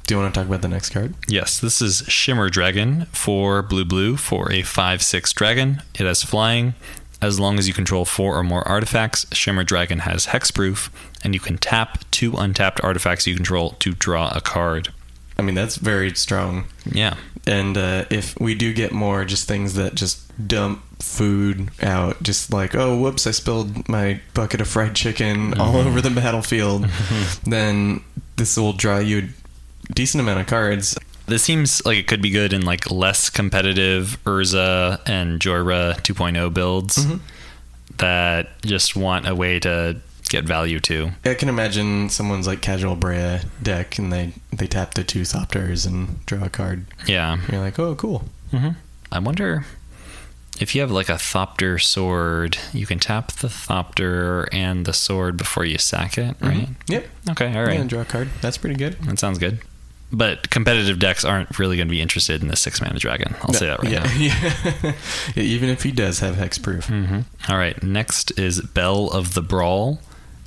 [0.08, 1.14] Do you want to talk about the next card?
[1.28, 5.82] Yes, this is Shimmer Dragon for blue blue for a 5 6 dragon.
[5.94, 6.74] It has flying.
[7.22, 10.90] As long as you control four or more artifacts, Shimmer Dragon has hexproof,
[11.22, 14.92] and you can tap two untapped artifacts you control to draw a card.
[15.38, 16.64] I mean, that's very strong.
[16.90, 17.16] Yeah.
[17.46, 22.52] And uh, if we do get more just things that just dump food out, just
[22.52, 26.86] like, oh, whoops, I spilled my bucket of fried chicken all over the battlefield,
[27.44, 28.02] then
[28.36, 29.18] this will draw you
[29.88, 30.96] a decent amount of cards.
[31.30, 36.52] This seems like it could be good in like less competitive Urza and Jhoira 2.0
[36.52, 37.06] builds
[37.98, 39.96] that just want a way to
[40.28, 41.10] get value to.
[41.24, 45.86] I can imagine someone's like casual Breya deck and they, they tap the two Thopters
[45.86, 46.86] and draw a card.
[47.06, 47.38] Yeah.
[47.50, 48.24] You're like, oh, cool.
[48.50, 48.70] hmm
[49.12, 49.64] I wonder
[50.60, 55.36] if you have like a Thopter sword, you can tap the Thopter and the sword
[55.36, 56.68] before you sack it, right?
[56.86, 57.06] Yep.
[57.30, 57.78] Okay, all right.
[57.78, 58.28] Yeah, draw a card.
[58.40, 58.94] That's pretty good.
[59.02, 59.58] That sounds good.
[60.12, 63.36] But competitive decks aren't really going to be interested in the six mana dragon.
[63.42, 64.12] I'll say that right yeah, now.
[64.18, 64.92] Yeah.
[65.36, 65.42] yeah.
[65.42, 66.86] Even if he does have hexproof.
[66.86, 70.00] hmm All right, next is Belle of the Brawl.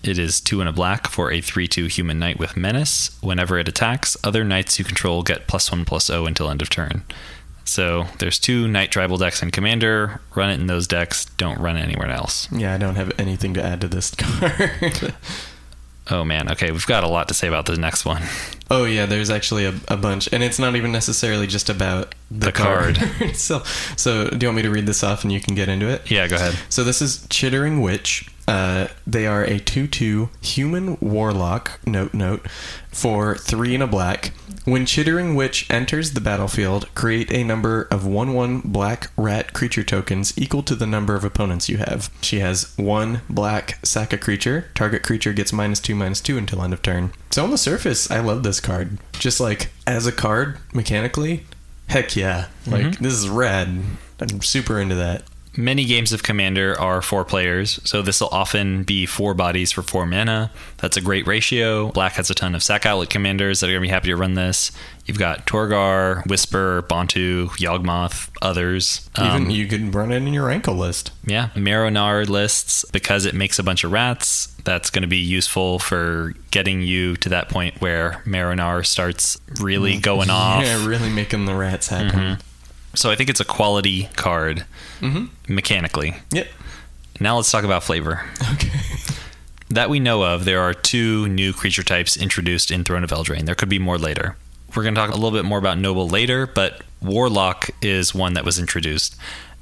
[0.04, 3.18] It is two and a black for a 3 2 human knight with menace.
[3.22, 6.70] Whenever it attacks, other knights you control get plus 1 plus 0 until end of
[6.70, 7.04] turn.
[7.64, 10.20] So there's two knight tribal decks in Commander.
[10.36, 11.26] Run it in those decks.
[11.38, 12.52] Don't run it anywhere else.
[12.52, 15.14] Yeah, I don't have anything to add to this card.
[16.12, 18.22] Oh man, okay, we've got a lot to say about the next one.
[18.70, 22.48] oh yeah, there's actually a, a bunch, and it's not even necessarily just about the,
[22.48, 22.98] The card.
[23.20, 23.98] itself.
[23.98, 26.10] So, do you want me to read this off and you can get into it?
[26.12, 26.58] Yeah, go ahead.
[26.70, 28.30] So this is Chittering Witch.
[28.48, 32.48] Uh, they are a 2-2 human warlock, note note,
[32.92, 34.34] for 3 and a black.
[34.66, 40.38] When Chittering Witch enters the battlefield, create a number of 1-1 black rat creature tokens
[40.38, 42.10] equal to the number of opponents you have.
[42.22, 44.70] She has 1 black sack a creature.
[44.74, 47.12] Target creature gets minus 2, minus 2 until end of turn.
[47.32, 49.00] So on the surface, I love this card.
[49.14, 51.46] Just like, as a card, mechanically,
[51.90, 52.48] heck yeah.
[52.66, 53.82] Like, this is rad.
[54.20, 55.24] I'm super into that.
[55.56, 59.84] Many games of Commander are four players, so this will often be four bodies for
[59.84, 60.50] four mana.
[60.78, 61.90] That's a great ratio.
[61.92, 64.16] Black has a ton of sack outlet commanders that are going to be happy to
[64.16, 64.72] run this.
[65.06, 69.10] You've got Torgar, Whisper, Bontu, Yawgmoth, others.
[69.20, 71.12] Even Um, you can run it in your ankle list.
[71.26, 74.48] yeah, Marrow-Gnawer lists because it makes a bunch of rats.
[74.64, 79.98] That's going to be useful for getting you to that point where Marrow-Gnawer starts really
[80.00, 80.64] going off.
[80.64, 82.40] Yeah, really making the rats happen.
[82.96, 84.66] So I think it's a quality card
[85.02, 85.54] Mm-hmm.
[85.54, 86.14] mechanically.
[86.32, 86.48] Yep.
[87.20, 88.24] Now let's talk about flavor.
[88.54, 88.70] Okay.
[89.70, 93.46] That we know of, there are two new creature types introduced in Throne of Eldraine.
[93.46, 94.38] There could be more later.
[94.76, 98.34] We're going to talk a little bit more about Noble later, but Warlock is one
[98.36, 99.16] that was introduced.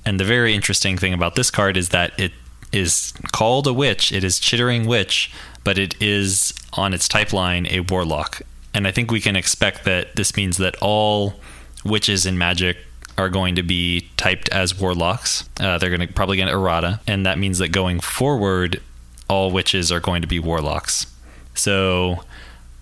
[0.05, 2.33] And the very interesting thing about this card is that it
[2.71, 4.11] is called a witch.
[4.11, 5.31] It is Chittering Witch,
[5.63, 8.41] but it is on its type line a Warlock.
[8.73, 11.35] And I think we can expect that this means that all
[11.83, 12.77] witches in Magic
[13.17, 15.49] are going to be typed as warlocks.
[15.59, 18.81] Uh, they're going to probably get errata, and that means that going forward,
[19.27, 21.07] all witches are going to be warlocks.
[21.53, 22.23] So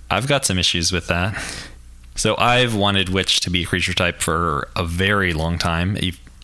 [0.10, 1.42] I've got some issues with that.
[2.16, 5.98] So I've wanted witch to be a creature type for a very long time.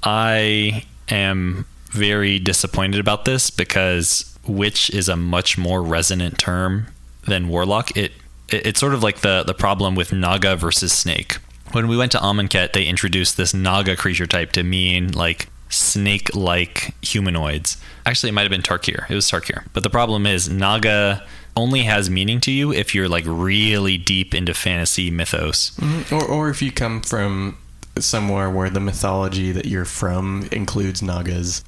[0.04, 6.88] I am very disappointed about this because witch is a much more resonant term
[7.26, 7.96] than warlock.
[7.98, 8.12] It,
[8.50, 11.38] it it's sort of like the the problem with naga versus snake.
[11.72, 16.94] When we went to Amonkhet, they introduced this naga creature type to mean like snake-like
[17.02, 17.78] humanoids.
[18.06, 19.10] Actually, it might have been Tarkir.
[19.10, 19.66] It was Tarkir.
[19.74, 21.24] But the problem is naga
[21.58, 25.72] only has meaning to you if you're like really deep into fantasy mythos.
[25.80, 26.12] Mhm.
[26.12, 27.58] Or, or if you come from
[27.98, 31.64] somewhere where the mythology that you're from includes nagas.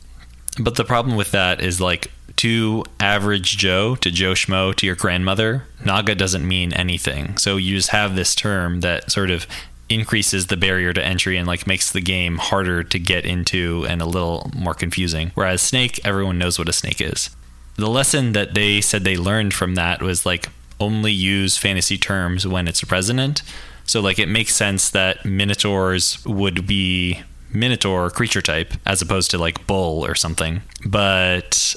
[0.59, 4.95] But the problem with that is like to average Joe, to Joe Schmo, to your
[4.95, 7.37] grandmother, Naga doesn't mean anything.
[7.37, 9.47] So you just have this term that sort of
[9.89, 14.01] increases the barrier to entry and like makes the game harder to get into and
[14.01, 15.31] a little more confusing.
[15.33, 17.29] Whereas Snake, everyone knows what a snake is.
[17.75, 22.45] The lesson that they said they learned from that was like only use fantasy terms
[22.45, 23.43] when it's resonant.
[23.85, 27.21] So like it makes sense that minotaurs would be
[27.53, 30.61] minotaur creature type as opposed to like bull or something.
[30.85, 31.75] But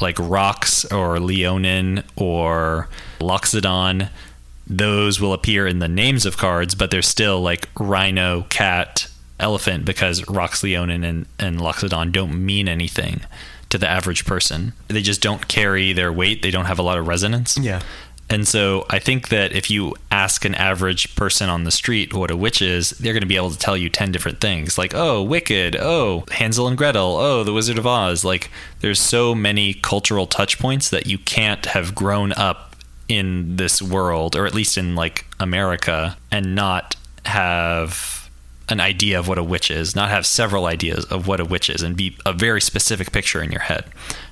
[0.00, 2.88] like rhox or leonin or
[3.18, 4.10] loxodon,
[4.68, 9.08] those will appear in the names of cards, but they're still like rhino, cat,
[9.40, 13.20] elephant because rhox, leonin, and, and loxodon don't mean anything
[13.70, 14.72] to the average person.
[14.88, 16.42] They just don't carry their weight.
[16.42, 17.56] They don't have a lot of resonance.
[17.58, 17.82] Yeah.
[18.30, 22.30] And so I think that if you ask an average person on the street what
[22.30, 24.92] a witch is, they're going to be able to tell you 10 different things like,
[24.94, 28.24] oh, Wicked, oh, Hansel and Gretel, oh, The Wizard of Oz.
[28.24, 28.50] Like,
[28.80, 32.67] there's so many cultural touch points that you can't have grown up
[33.08, 36.94] in this world, or at least in like America, and not
[37.24, 38.28] have
[38.68, 41.70] an idea of what a witch is, not have several ideas of what a witch
[41.70, 43.84] is, and be a very specific picture in your head.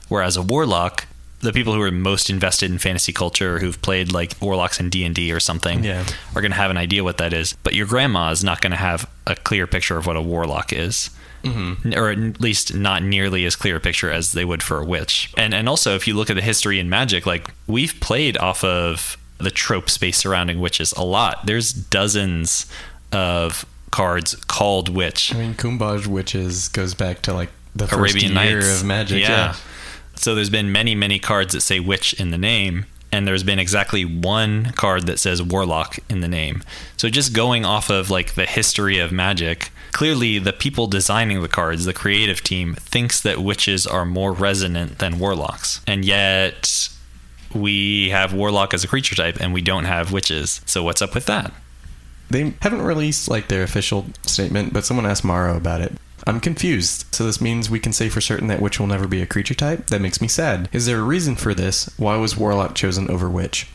[0.09, 1.07] Whereas a warlock,
[1.41, 5.05] the people who are most invested in fantasy culture, who've played like warlocks in D
[5.05, 6.05] and D or something, Yeah.
[6.35, 7.55] are going to have an idea what that is.
[7.62, 10.72] But your grandma is not going to have a clear picture of what a warlock
[10.72, 11.11] is,
[11.47, 11.94] mm-hmm.
[11.94, 15.32] or at least not nearly as clear a picture as they would for a witch.
[15.36, 18.64] And and also, if you look at the history in Magic, like we've played off
[18.64, 21.47] of the trope space surrounding witches a lot.
[21.47, 22.66] There's dozens
[23.12, 25.34] of cards called witch.
[25.34, 29.22] I mean, Cuombajj Witches goes back to like the first Arabian year Nights of Magic.
[29.22, 29.55] Yeah.
[30.14, 33.59] So there's been many, many cards that say witch in the name, and there's been
[33.59, 36.63] exactly one card that says warlock in the name.
[36.97, 41.49] So just going off of like the history of magic, clearly the people designing the
[41.49, 45.81] cards, the creative team, thinks that witches are more resonant than warlocks.
[45.87, 46.89] And yet
[47.55, 50.61] we have warlock as a creature type and we don't have witches.
[50.67, 51.53] So what's up with that?
[52.29, 55.93] They haven't released like their official statement, but someone asked Maro about it.
[56.27, 57.07] I'm confused.
[57.14, 59.55] So this means we can say for certain that witch will never be a creature
[59.55, 59.87] type?
[59.87, 60.68] That makes me sad.
[60.72, 61.91] Is there a reason for this?
[61.97, 63.68] Why was warlock chosen over witch?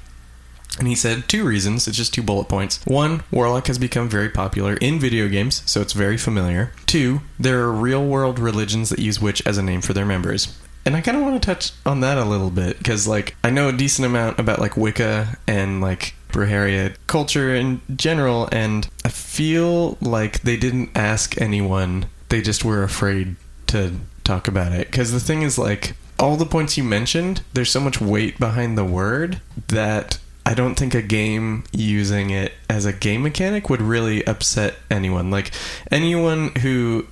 [0.79, 1.87] And he said two reasons.
[1.87, 2.83] It's just two bullet points.
[2.85, 6.71] One, Warlock has become very popular in video games, so it's very familiar.
[6.85, 10.57] Two, there are real world religions that use witch as a name for their members.
[10.85, 13.49] And I kind of want to touch on that a little bit because, like, I
[13.49, 19.09] know a decent amount about like Wicca and like Brujeria culture in general, and I
[19.09, 22.05] feel like they didn't ask anyone.
[22.31, 23.35] They just were afraid
[23.67, 24.87] to talk about it.
[24.89, 28.77] Because the thing is, like, all the points you mentioned, there's so much weight behind
[28.77, 33.81] the word that I don't think a game using it as a game mechanic would
[33.81, 35.29] really upset anyone.
[35.29, 35.51] Like,
[35.91, 37.05] anyone who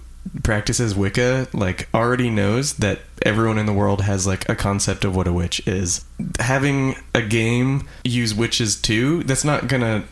[0.44, 5.16] practices Wicca, like, already knows that everyone in the world has, like, a concept of
[5.16, 6.06] what a witch is.
[6.40, 10.06] Having a game use witches too, that's not gonna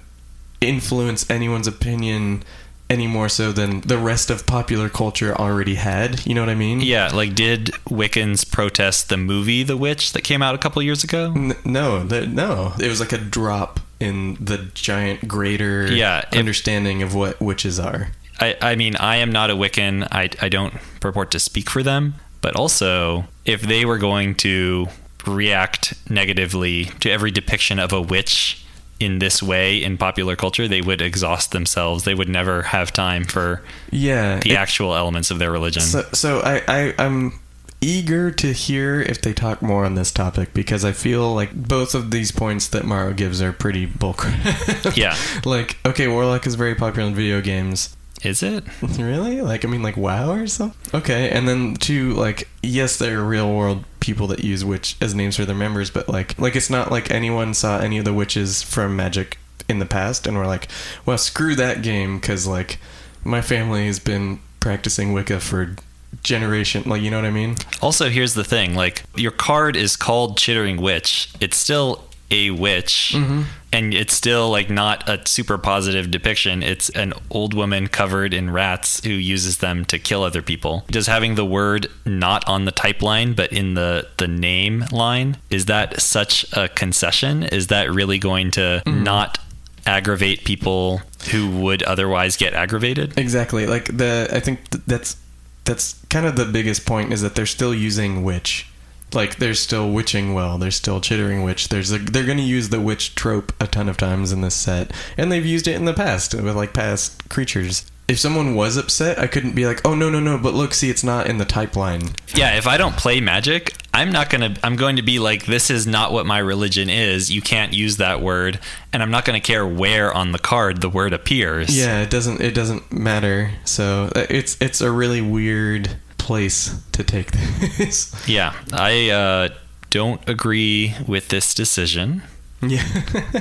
[0.60, 2.44] influence anyone's opinion
[2.90, 6.26] any more so than the rest of popular culture already had.
[6.26, 6.80] You know what I mean?
[6.82, 11.04] Yeah, like did Wiccans protest the movie The Witch that came out a couple years
[11.04, 11.34] ago?
[11.36, 12.74] N- no, that no.
[12.80, 17.80] It was like a drop in the giant greater Yeah, it- understanding of what witches
[17.80, 18.10] are.
[18.40, 20.08] I, I mean, I am not a Wiccan.
[20.12, 22.14] I, I don't purport to speak for them.
[22.40, 24.88] But also, if they were going to
[25.26, 28.64] react negatively to every depiction of a witch
[29.00, 32.04] in this way in popular culture, they would exhaust themselves.
[32.04, 34.40] They would never have time for Yeah.
[34.40, 35.84] the it- actual elements of their religion.
[35.84, 37.40] so so I, I I'm
[37.80, 41.94] eager to hear if they talk more on this topic because I feel like both
[41.94, 44.96] of these points that Maro gives are pretty bullcrap.
[44.98, 45.16] Yeah.
[45.46, 47.96] like, okay, Warlock is very popular in video games.
[48.24, 48.64] Is it?
[48.98, 49.42] Really?
[49.42, 50.78] Like, I mean, like WoW or something?
[51.00, 55.14] Okay, and then two, like, yes, there are real world people that use witch as
[55.14, 58.14] names for their members, but like, like it's not like anyone saw any of the
[58.14, 59.38] witches from Magic
[59.70, 60.68] in the past and were like,
[61.06, 62.80] well, screw that game because like
[63.24, 65.76] my family has been practicing Wicca for
[66.24, 66.84] generation.
[66.86, 67.56] Like, you know what I mean?
[67.82, 71.32] Also, here's the thing: like your card is called Chittering Witch.
[71.40, 73.44] It's still a witch, mm-hmm.
[73.72, 76.62] and it's still like not a super positive depiction.
[76.62, 80.84] It's an old woman covered in rats who uses them to kill other people.
[80.90, 85.38] Does having the word not on the type line but in the the name line
[85.50, 87.44] is that such a concession?
[87.44, 89.04] Is that really going to mm-hmm.
[89.04, 89.40] not
[89.86, 91.02] aggravate people
[91.32, 93.18] who would otherwise get aggravated?
[93.18, 93.66] Exactly.
[93.66, 95.18] Like the I think th- that's
[95.64, 98.68] that's kind of the biggest point is that they're still using witch.
[99.14, 100.58] Like they're still witching well.
[100.58, 101.70] They're still chittering witch.
[101.70, 104.56] There's a, they're going to use the witch trope a ton of times in this
[104.56, 107.90] set, and they've used it in the past with like past creatures.
[108.08, 110.90] If someone was upset, I couldn't be like, "Oh no, no, no!" But look, see,
[110.90, 112.10] it's not in the type line.
[112.34, 115.46] Yeah, if I don't play magic, I'm not going to I'm going to be like
[115.46, 117.32] this is not what my religion is.
[117.32, 118.60] You can't use that word,
[118.94, 121.76] and I'm not going to care where on the card the word appears.
[121.76, 123.52] Yeah, it doesn't it doesn't matter.
[123.66, 125.98] So uh, it's it's a really weird
[126.28, 127.32] place to take
[127.78, 128.14] this.
[128.28, 129.50] Yeah, I uh,
[129.90, 132.22] don't agree with this decision.
[132.62, 132.84] yeah.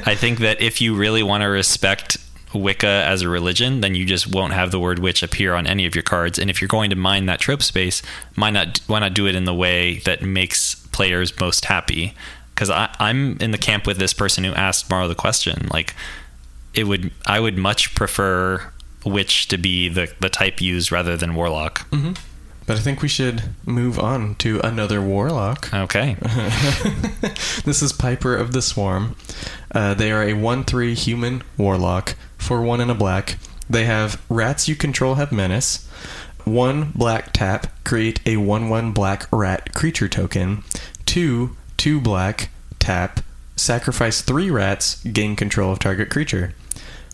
[0.07, 2.16] I think that if you really want to respect
[2.55, 5.84] Wicca as a religion, then you just won't have the word witch appear on any
[5.84, 6.39] of your cards.
[6.39, 8.03] And if you're going to mine that trope space,
[8.37, 12.14] why not why not do it in the way that makes players most happy?
[12.55, 15.66] Because I'm in the camp with this person who asked Maro the question.
[15.72, 15.95] Like,
[16.72, 18.70] it would I would much prefer
[19.05, 21.84] witch to be the the type used rather than warlock.
[22.67, 25.73] But I think we should move on to another warlock.
[25.73, 26.17] Okay.
[27.64, 29.14] this is Piper of the Swarm.
[29.73, 33.39] Uh, they are a 1 3 human warlock for 1 and a black.
[33.71, 35.89] They have rats you control have menace.
[36.45, 40.62] 1 black tap, create a 1 1 black rat creature token.
[41.07, 43.21] 2 2 black tap,
[43.55, 46.55] sacrifice 3 rats, gain control of target creature.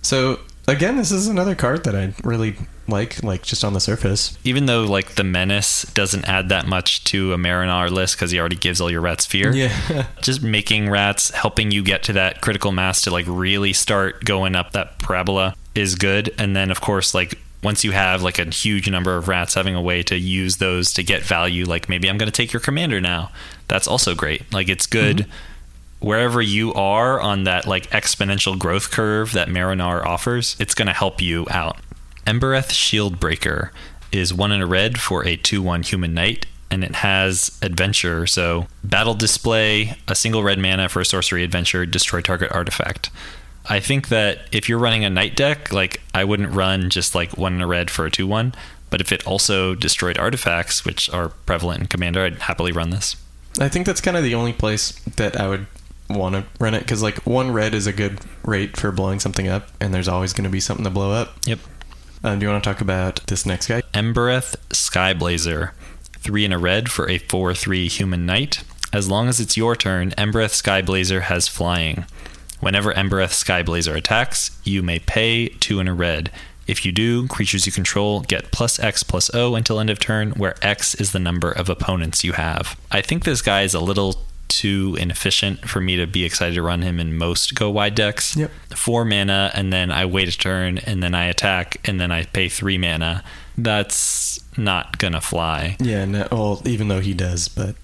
[0.00, 2.56] So, again, this is another card that I really
[2.88, 4.36] like, like just on the surface.
[4.44, 8.38] Even though like the menace doesn't add that much to a Marrow-Gnawer list because he
[8.38, 9.52] already gives all your rats fear.
[9.52, 10.06] Yeah.
[10.20, 14.54] Just making rats, helping you get to that critical mass to like really start going
[14.54, 16.34] up that parabola is good.
[16.38, 19.74] And then of course like once you have like a huge number of rats having
[19.74, 22.60] a way to use those to get value, like maybe I'm going to take your
[22.60, 23.30] commander now.
[23.68, 24.52] That's also great.
[24.52, 25.30] Like it's good mm-hmm.
[26.02, 30.92] Wherever you are on that like exponential growth curve that Marrow-Gnawer offers, it's going to
[30.92, 31.78] help you out.
[32.26, 33.70] Embereth Shieldbreaker
[34.10, 38.26] is one in a red for a 2 1 human knight, and it has adventure.
[38.26, 43.10] So, battle display, a single red mana for a sorcery adventure, destroy target artifact.
[43.66, 47.38] I think that if you're running a knight deck, like I wouldn't run just like
[47.38, 48.54] one in a red for a 2 1,
[48.90, 53.14] but if it also destroyed artifacts, which are prevalent in Commander, I'd happily run this.
[53.60, 55.66] I think that's kind of the only place that I would
[56.16, 59.48] want to run it because like one red is a good rate for blowing something
[59.48, 61.34] up, and there's always going to be something to blow up.
[61.46, 61.58] Yep.
[62.24, 63.82] Um, do you want to talk about this next guy?
[63.92, 65.72] Embereth Skyblazer,
[66.18, 68.62] three in a red for a 4 3 human knight.
[68.92, 72.04] As long as it's your turn, Embereth Skyblazer has flying.
[72.60, 76.30] Whenever Embereth Skyblazer attacks, you may pay two in a red.
[76.66, 80.30] If you do, creatures you control get plus X plus O until end of turn,
[80.32, 82.78] where X is the number of opponents you have.
[82.90, 86.62] I think this guy is a little too inefficient for me to be excited to
[86.62, 88.36] run him in most go wide decks.
[88.36, 88.50] Yep.
[88.74, 92.24] Four mana, and then I wait a turn, and then I attack, and then I
[92.24, 93.24] pay three mana.
[93.56, 95.76] That's not gonna fly.
[95.80, 97.76] Yeah, no, well, even though he does, but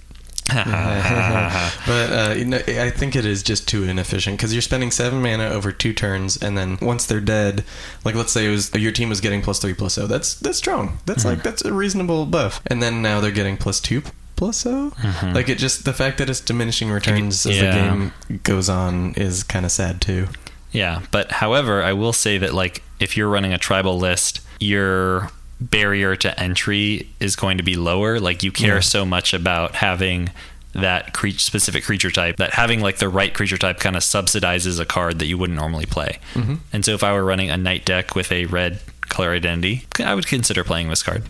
[0.48, 5.20] but uh, you know, I think it is just too inefficient because you're spending seven
[5.20, 7.64] mana over two turns, and then once they're dead,
[8.02, 10.56] like let's say it was your team was getting plus three plus O, that's that's
[10.56, 11.00] strong.
[11.04, 14.02] That's like that's a reasonable buff, and then now they're getting plus two
[14.38, 14.92] plus O.
[15.22, 17.70] Like it just the fact that it's diminishing returns as Yeah.
[17.72, 18.12] the game
[18.44, 20.28] goes on is kind of sad too.
[20.72, 25.30] Yeah, but however, I will say that like if you're running a tribal list, your
[25.60, 28.20] barrier to entry is going to be lower.
[28.20, 28.80] Like you care Yeah.
[28.80, 30.30] so much about having
[30.74, 34.78] that cre- specific creature type that having like the right creature type kind of subsidizes
[34.78, 36.18] a card that you wouldn't normally play.
[36.34, 36.56] Mm-hmm.
[36.72, 38.78] And so if I were running a knight deck with a red
[39.08, 41.24] color identity, I would consider playing this card.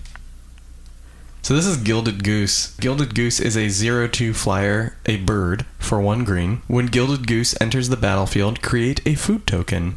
[1.43, 2.76] So this is Gilded Goose.
[2.76, 6.62] Gilded Goose is a 0-2 flyer, a bird, for one green.
[6.66, 9.97] When Gilded Goose enters the battlefield, create a food token.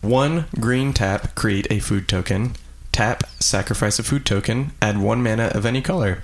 [0.00, 2.54] One green tap, create a food token.
[2.90, 6.22] Tap, sacrifice a food token, add one mana of any color.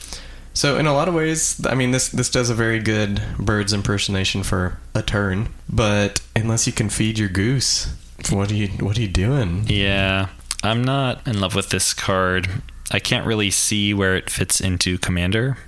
[0.57, 3.75] So in a lot of ways, I mean this this does a very good bird's
[3.75, 7.95] impersonation for a turn, but unless you can feed your goose,
[8.31, 9.67] what are you what are you doing?
[9.69, 10.29] Yeah,
[10.63, 12.63] I'm not in love with this card.
[12.91, 15.59] I can't really see where it fits into Commander.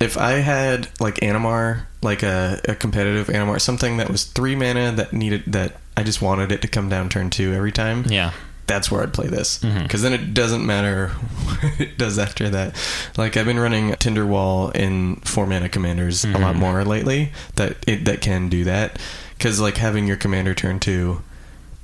[0.00, 4.92] If I had like Animar, like a, a competitive Animar, something that was three mana
[4.92, 8.32] that needed that I just wanted it to come down turn two every time, Yeah.
[8.66, 9.58] that's where I'd play this.
[9.58, 11.08] Because then it doesn't matter
[11.44, 12.74] what it does after that.
[13.18, 16.58] Like I've been running Tinderwall in four mana commanders a lot Mhm.
[16.58, 18.98] more lately that it that can do that.
[19.36, 21.20] Because like having your commander turn two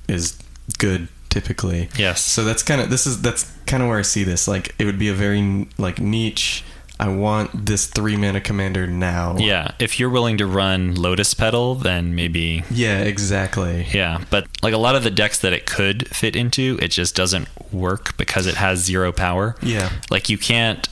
[0.08, 0.38] is
[0.78, 1.90] good typically.
[1.98, 2.22] Yes.
[2.24, 4.48] So that's kind of this is that's kind of where I see this.
[4.48, 6.64] Like it would be a very like niche.
[6.98, 9.36] I want this three mana commander now.
[9.38, 13.86] Yeah, if you're willing to run Lotus Petal, then maybe Yeah, exactly.
[13.92, 14.24] yeah.
[14.30, 17.48] But like a lot of the decks that it could fit into, it just doesn't
[17.70, 19.56] work because it has zero power.
[19.62, 19.90] Yeah.
[20.10, 20.88] Like you can't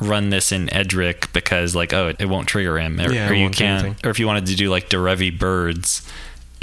[0.00, 3.34] run this in Edric because like oh it, it won't trigger him, or, Yeah, or
[3.34, 6.00] you can't, or if you wanted to do like Derevi birds,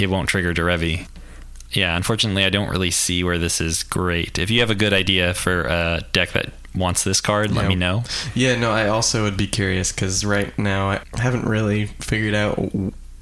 [0.00, 1.06] it won't trigger Derevi.
[1.74, 4.38] Yeah, unfortunately, I don't really see where this is great.
[4.38, 7.68] If you have a good idea for a deck that wants this card, let Yeah.
[7.68, 8.04] me know.
[8.34, 12.58] Yeah, no, I also would be curious because right now I haven't really figured out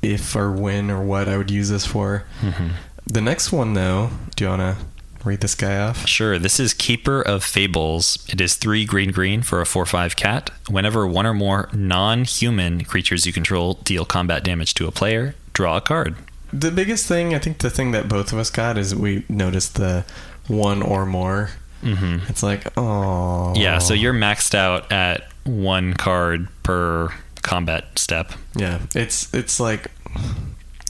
[0.03, 2.24] if or when or what I would use this for.
[2.40, 2.68] Mm-hmm.
[3.07, 4.76] The next one, though, do you want to
[5.24, 6.07] read this guy off?
[6.09, 8.24] Sure, this is Keeper of Fables.
[8.28, 10.50] It is three green green for a 4 5 cat.
[10.68, 15.34] Whenever one or more non human creatures you control deal combat damage to a player,
[15.53, 16.16] draw a card.
[16.53, 19.76] The biggest thing, I think the thing that both of us got is we noticed
[19.76, 20.05] the
[20.48, 21.50] one or more.
[21.80, 23.55] hmm It's like, oh.
[23.57, 27.09] Yeah, so you're maxed out at one card per
[27.42, 28.32] combat step.
[28.55, 29.90] Yeah, it's it's like,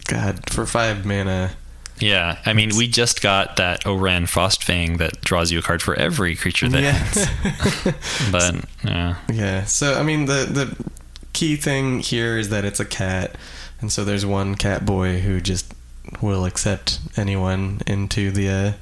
[0.09, 1.53] God, for five mana,
[1.99, 5.95] Yeah, I mean, we just got that Ohran Frostfang that draws you a card for
[5.95, 8.31] every creature that hits.
[8.33, 8.55] but
[8.85, 9.65] yeah, Yeah.
[9.65, 10.77] So I mean, the the
[11.33, 13.37] key thing here is that it's a cat,
[13.83, 15.75] and so there's one cat boy who just
[16.21, 18.73] will accept anyone into the uh,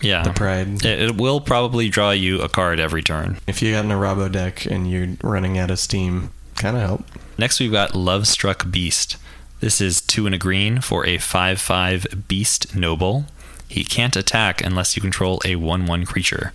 [0.00, 0.84] yeah, the pride.
[0.84, 3.38] It, it will probably draw you a card every turn.
[3.46, 7.04] If you got an Arahbo deck and you're running out of steam, kind of help.
[7.38, 9.16] Next, we've got Lovestruck Beast.
[9.60, 13.26] This is two and a green for a 5 5 Beast Noble.
[13.68, 16.52] He can't attack unless you control a 1 1 creature.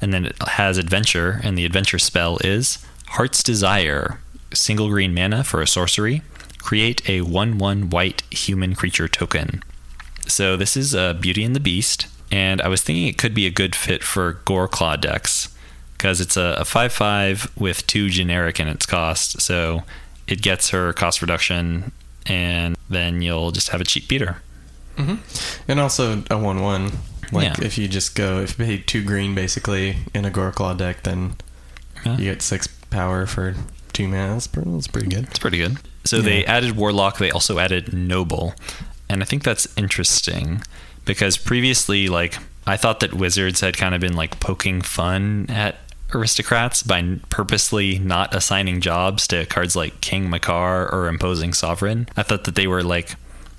[0.00, 4.20] And then it has Adventure, and the Adventure spell is Heart's Desire.
[4.52, 6.22] Single green mana for a sorcery.
[6.66, 9.62] Create a 1 1 white human creature token.
[10.26, 13.46] So this is uh, Beauty and the Beast, and I was thinking it could be
[13.46, 15.54] a good fit for Goreclaw decks
[15.92, 19.84] because it's a, a 5-5 with two generic in its cost, so
[20.26, 21.92] it gets her cost reduction,
[22.26, 24.38] and then you'll just have a cheap beater.
[24.96, 25.70] Mm-hmm.
[25.70, 26.90] And also a one-one.
[27.30, 27.64] Like Yeah.
[27.64, 31.36] if you just go, if you pay two green basically in a Goreclaw deck, then
[32.04, 32.16] Yeah.
[32.18, 33.54] you get six power for
[33.96, 34.34] two mana.
[34.34, 35.24] That's pretty, that's pretty good.
[35.24, 35.78] It's pretty good.
[36.04, 38.54] So they added Warlock, they also added Noble.
[39.08, 40.62] And I think that's interesting
[41.04, 45.76] because previously, like, I thought that Wizards had kind of been like poking fun at
[46.14, 52.08] aristocrats by purposely not assigning jobs to cards like King Macar or Imposing Sovereign.
[52.16, 53.16] I thought that they were like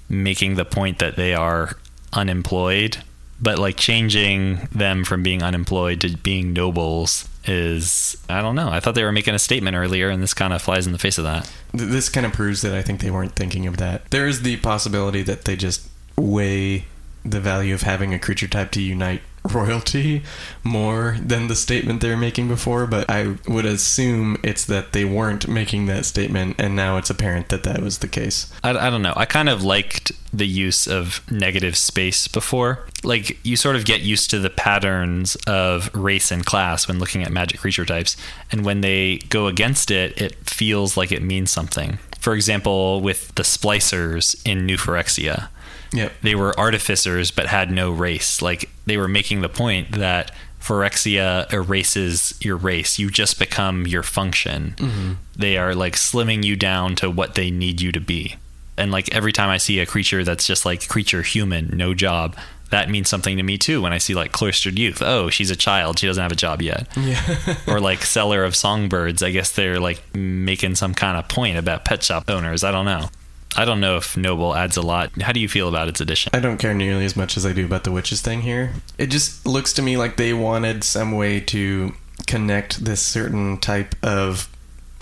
[0.07, 1.77] making the point that they are
[2.13, 2.97] unemployed,
[3.39, 8.69] but like changing them from being unemployed to being nobles is, I don't know.
[8.69, 10.99] I thought they were making a statement earlier, and this kind of flies in the
[10.99, 11.51] face of that.
[11.73, 14.09] This kind of proves that I think they weren't thinking of that.
[14.11, 16.85] There is the possibility that they just weigh
[17.23, 20.23] the value of having a creature type to unite royalty
[20.63, 25.05] more than the statement they were making before, but I would assume it's that they
[25.05, 28.51] weren't making that statement and now it's apparent that that was the case.
[28.63, 29.13] I, I don't know.
[29.15, 32.85] I kind of liked the use of negative space before.
[33.03, 37.23] Like, you sort of get used to the patterns of race and class when looking
[37.23, 38.17] at magic creature types.
[38.51, 41.99] And when they go against it, it feels like it means something.
[42.19, 45.49] For example, with the splicers in New Phyrexia,
[45.93, 46.13] Yep.
[46.21, 48.41] they were artificers but had no race.
[48.41, 50.31] Like, they were making the point that
[50.61, 52.99] Phyrexia erases your race.
[52.99, 54.75] You just become your function.
[54.77, 55.13] Mm-hmm.
[55.35, 58.35] They are like slimming you down to what they need you to be.
[58.77, 62.35] And like every time I see a creature that's just like creature human, no job,
[62.69, 63.81] that means something to me too.
[63.81, 66.61] When I see like cloistered youth, oh, she's a child, she doesn't have a job
[66.61, 66.88] yet.
[66.97, 67.55] Yeah.
[67.67, 71.85] or like seller of songbirds, I guess they're like making some kind of point about
[71.85, 72.63] pet shop owners.
[72.63, 73.09] I don't know.
[73.57, 75.11] I don't know if Noble adds a lot.
[75.21, 76.29] How do you feel about its addition?
[76.33, 78.71] I don't care nearly as much as I do about the witches thing here.
[78.97, 81.93] It just looks to me like they wanted some way to
[82.27, 84.47] connect this certain type of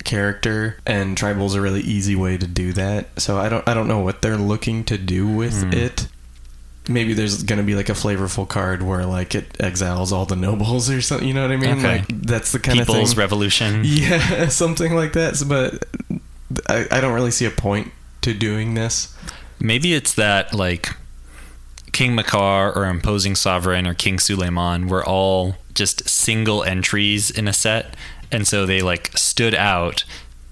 [0.04, 3.20] character and tribal's a really easy way to do that.
[3.20, 5.74] So I don't I don't know what they're looking to do with Hmm.
[5.74, 6.08] it.
[6.88, 10.36] Maybe there's going to be like a flavorful card where like it exiles all the
[10.36, 11.80] nobles or something, you know what I mean?
[11.80, 11.98] Okay.
[11.98, 13.18] Like that's the kind People's of thing.
[13.18, 13.82] Revolution.
[13.84, 15.42] Yeah, something like that.
[15.48, 15.84] But
[16.70, 17.92] I, I don't really see a point
[18.26, 19.16] to doing this.
[19.60, 20.90] Maybe it's that like
[21.92, 27.54] King Macar or Imposing Sovereign or King Suleiman were all just single entries in a
[27.54, 27.96] set,
[28.32, 30.04] and so they like stood out.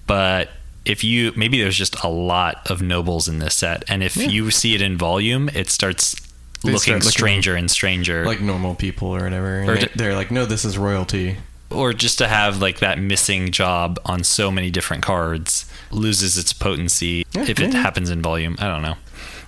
[0.08, 0.50] But
[0.86, 4.28] if you maybe there's just a lot of nobles in this set, and if Yeah.
[4.28, 6.16] you see it in volume, it starts
[6.64, 8.26] They looking start looking stranger and stranger.
[8.26, 9.64] like normal people or whatever.
[9.64, 11.38] Or they're like, no, this is royalty.
[11.70, 15.66] or just to have like that missing job on so many different cards
[15.96, 17.82] loses its potency Yeah, if it yeah.
[17.82, 18.56] happens in volume.
[18.60, 18.96] I don't know.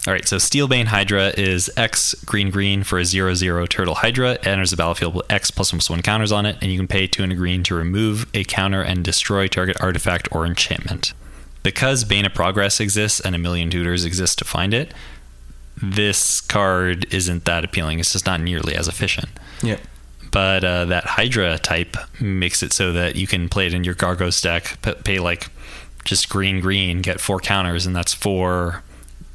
[0.07, 4.33] All right, so Steelbane Hydra is X green green for a 0 0 Turtle Hydra.
[4.33, 6.77] It enters the battlefield with X plus one plus one counters on it, and you
[6.77, 10.45] can pay two and a green to remove a counter and destroy target artifact or
[10.45, 11.13] enchantment.
[11.63, 14.93] Because Bane of Progress exists and a million tutors exist to find it,
[15.81, 17.99] this card isn't that appealing.
[17.99, 19.29] It's just not nearly as efficient
[19.63, 19.77] Yeah.
[20.31, 23.95] but uh, that Hydra type makes it so that you can play it in your
[23.95, 25.47] Gargos deck, pay like
[26.05, 28.83] just green, green, get four counters, and that's four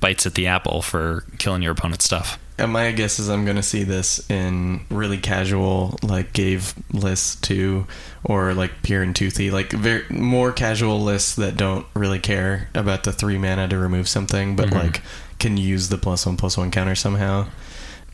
[0.00, 2.38] bites at the apple for killing your opponent's stuff.
[2.58, 7.36] And my guess is I'm going to see this in really casual, like Ghave lists
[7.36, 7.86] too,
[8.22, 13.04] or like Pir and Toothy, like very more casual lists that don't really care about
[13.04, 14.74] the three mana to remove something, but Mhm.
[14.74, 15.02] like
[15.38, 17.46] can use the plus one plus one counter somehow.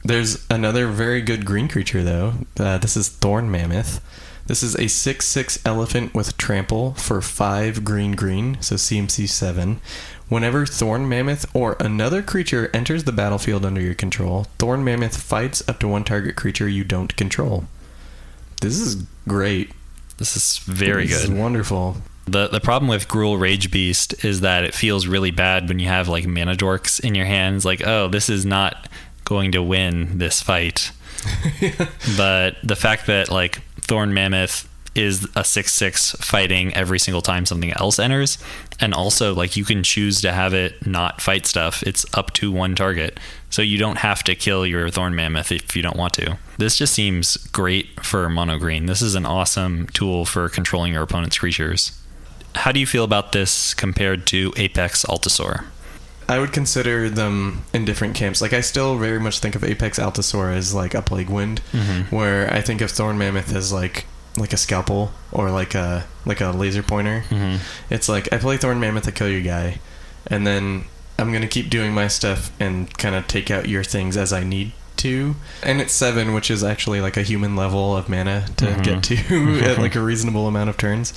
[0.04, 2.34] There's another very good green creature though.
[2.58, 4.00] Uh, this is Thorn Mammoth.
[4.46, 9.80] This is a 6 6 elephant with trample for 5 green green, so CMC 7.
[10.28, 15.68] Whenever Thorn Mammoth or another creature enters the battlefield under your control, Thorn Mammoth fights
[15.68, 17.64] up to one target creature you don't control.
[18.60, 18.96] This is
[19.28, 19.70] great.
[20.18, 21.14] This is very good.
[21.14, 21.98] This is wonderful.
[22.26, 26.08] The the problem with Gruul Ragebeast is that it feels really bad when you have
[26.08, 27.64] like mana dorks in your hands.
[27.64, 28.88] Like, oh, this is not
[29.24, 30.90] going to win this fight.
[32.16, 37.46] but the fact that like Thorn Mammoth is a 6 6 fighting every single time
[37.46, 38.38] something else enters.
[38.80, 41.82] And also, like, you can choose to have it not fight stuff.
[41.82, 43.20] It's up to one target.
[43.50, 46.38] So you don't have to kill your Thorn Mammoth if you don't want to.
[46.58, 48.86] This just seems great for mono green.
[48.86, 51.98] This is an awesome tool for controlling your opponent's creatures.
[52.54, 55.66] How do you feel about this compared to Apex Altisaur?
[56.28, 58.40] I would consider them in different camps.
[58.42, 62.14] Like I still very much think of Apex Altisaur as like a plague wind, Mm-hmm.
[62.14, 64.06] where I think of Thorn Mammoth as like
[64.36, 67.24] like a scalpel or like a like a laser pointer.
[67.30, 67.62] Mm-hmm.
[67.90, 69.78] It's like I play Thorn Mammoth to kill your guy,
[70.26, 70.84] and then
[71.18, 74.42] I'm gonna keep doing my stuff and kind of take out your things as I
[74.44, 75.36] need to.
[75.62, 78.82] And it's seven, which is actually like a human level of mana to Mhm.
[78.82, 81.14] get to at like a reasonable amount of turns.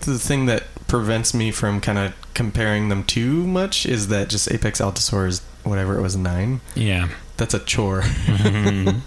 [0.00, 4.50] The thing that prevents me from kind of comparing them too much is that just
[4.50, 6.60] Apex Altisaur is whatever it was nine.
[6.74, 7.08] Yeah.
[7.36, 8.02] That's a chore.
[8.02, 9.02] Mhm.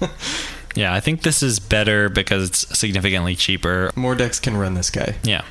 [0.76, 3.92] yeah, I think this is better because it's significantly cheaper.
[3.96, 5.16] More decks can run this guy.
[5.24, 5.44] Yeah.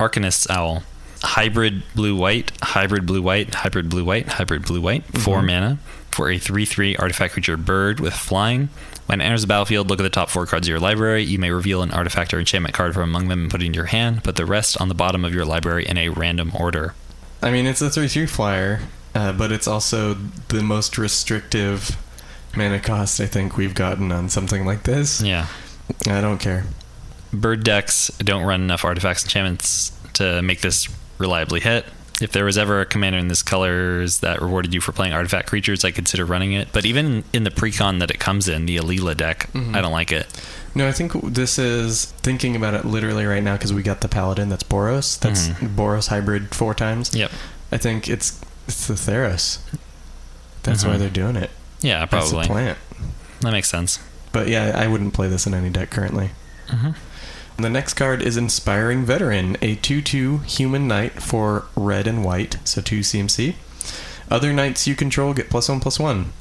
[0.00, 0.82] Arcanist's Owl.
[1.24, 5.46] Hybrid blue white, hybrid blue white, hybrid blue white, hybrid blue white, 4 Mhm.
[5.46, 5.78] mana
[6.10, 8.68] for a 3 3 artifact creature bird with flying.
[9.06, 11.24] When it enters the battlefield, look at the top four cards of your library.
[11.24, 13.76] You may reveal an artifact or enchantment card from among them and put it into
[13.76, 14.22] your hand.
[14.24, 16.94] Put the rest on the bottom of your library in a random order.
[17.42, 18.80] I mean, it's a 3 3 flyer,
[19.14, 20.16] uh, but it's also
[20.48, 21.96] the most restrictive
[22.56, 25.20] mana cost I think we've gotten on something like this.
[25.20, 25.46] Yeah.
[26.08, 26.64] I don't care.
[27.32, 30.88] Bird decks don't run enough artifacts and enchantments to make this
[31.18, 31.84] reliably hit.
[32.22, 35.48] If there was ever a commander in this colors that rewarded you for playing artifact
[35.48, 36.68] creatures, I'd consider running it.
[36.72, 39.74] But even in the precon that it comes in, the Alela deck, Mhm.
[39.74, 40.26] I don't like it.
[40.76, 44.08] No, I think this is thinking about it literally right now because we got the
[44.08, 45.18] Paladin that's Boros.
[45.18, 45.74] That's Mhm.
[45.74, 47.10] Boros hybrid four times.
[47.14, 47.32] Yep.
[47.72, 48.38] I think it's
[48.68, 49.58] it's the Theros.
[50.62, 50.98] That's why Mhm.
[51.00, 51.50] they're doing it.
[51.80, 52.42] Yeah, That's probably.
[52.46, 52.78] the plant.
[53.40, 53.98] That makes sense.
[54.32, 56.30] But yeah, I wouldn't play this in any deck currently.
[56.70, 56.90] hmm
[57.56, 62.58] The next card is Inspiring Veteran, a 2 2 human knight for red and white,
[62.64, 63.54] so 2 CMC.
[64.28, 66.32] Other knights you control get plus 1 plus 1.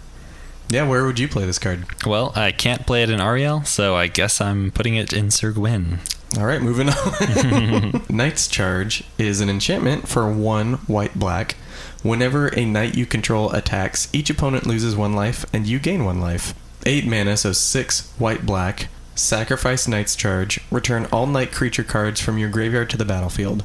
[0.70, 1.86] Yeah, where would you play this card?
[2.06, 5.52] Well, I can't play it in Aryel, so I guess I'm putting it in Syr
[5.52, 6.00] Gwyn.
[6.36, 8.06] Alright, moving on.
[8.10, 11.56] Knight's Charge is an enchantment for 1 white black.
[12.02, 16.20] Whenever a knight you control attacks, each opponent loses 1 life and you gain 1
[16.20, 16.56] life.
[16.88, 18.88] 8 mana, so 6 white black.
[19.16, 20.60] Sacrifice Knight's Charge.
[20.72, 23.64] Return all knight creature cards from your graveyard to the battlefield.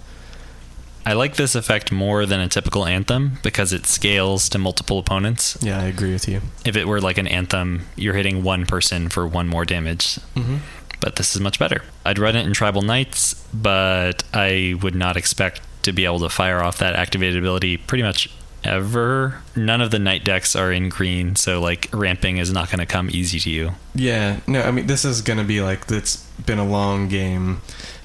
[1.07, 5.57] I like this effect more than a typical anthem because it scales to multiple opponents.
[5.63, 6.43] Yeah, I agree with you.
[6.67, 10.17] If it were like an anthem, you're hitting one person for one more damage.
[10.35, 10.59] Mm-hmm.
[11.01, 11.83] But this is much better.
[12.05, 16.29] I'd run it in Tribal Knights, but I would not expect to be able to
[16.29, 18.29] fire off that activated ability pretty much
[18.65, 19.43] ever.
[19.57, 22.87] None of the knight decks are in green, so like ramping is not going to
[22.87, 23.73] come easy to you.
[23.95, 27.61] Yeah, no, I mean this is gonna be like it's been a long game,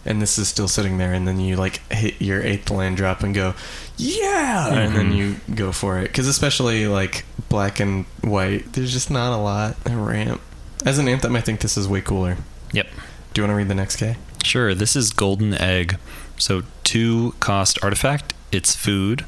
[0.06, 3.22] and this is still sitting there, and then you like hit your eighth land drop
[3.24, 3.54] and go,
[3.98, 5.18] yeah, and then Mhm.
[5.18, 6.04] you go for it.
[6.08, 10.42] Because especially like black and white, there's just not a lot of ramp.
[10.86, 12.38] As an anthem, I think this is way cooler.
[12.72, 12.88] Yep.
[13.34, 14.18] Do you want to read the next K?
[14.44, 15.98] Sure, this is Golden Egg.
[16.38, 19.26] So, two cost artifact, it's food.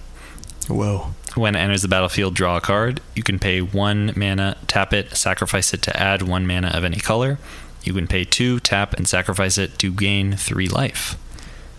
[0.67, 1.13] Whoa.
[1.35, 3.01] When it enters the battlefield, draw a card.
[3.13, 6.97] You can pay one mana, tap it, sacrifice it to add one mana of any
[6.97, 7.37] color.
[7.83, 11.17] You can pay two, tap, and sacrifice it to gain three life.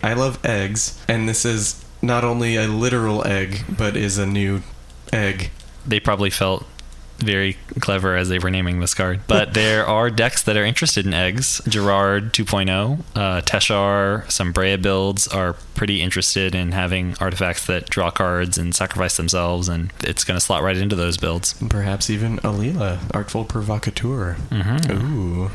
[0.02, 4.62] I love eggs, and this is not only a literal egg, but is a new
[5.12, 5.50] egg.
[5.86, 6.66] They probably felt
[7.18, 9.20] very clever as they were naming this card.
[9.26, 11.60] But there are decks that are interested in eggs.
[11.68, 18.10] Gerard 2.0, uh, Teshar, some Breya builds are pretty interested in having artifacts that draw
[18.10, 21.54] cards and sacrifice themselves, and it's going to slot right into those builds.
[21.68, 24.36] Perhaps even Alela, Artful Provocateur.
[24.50, 24.92] Mm-hmm.
[24.92, 25.50] Ooh.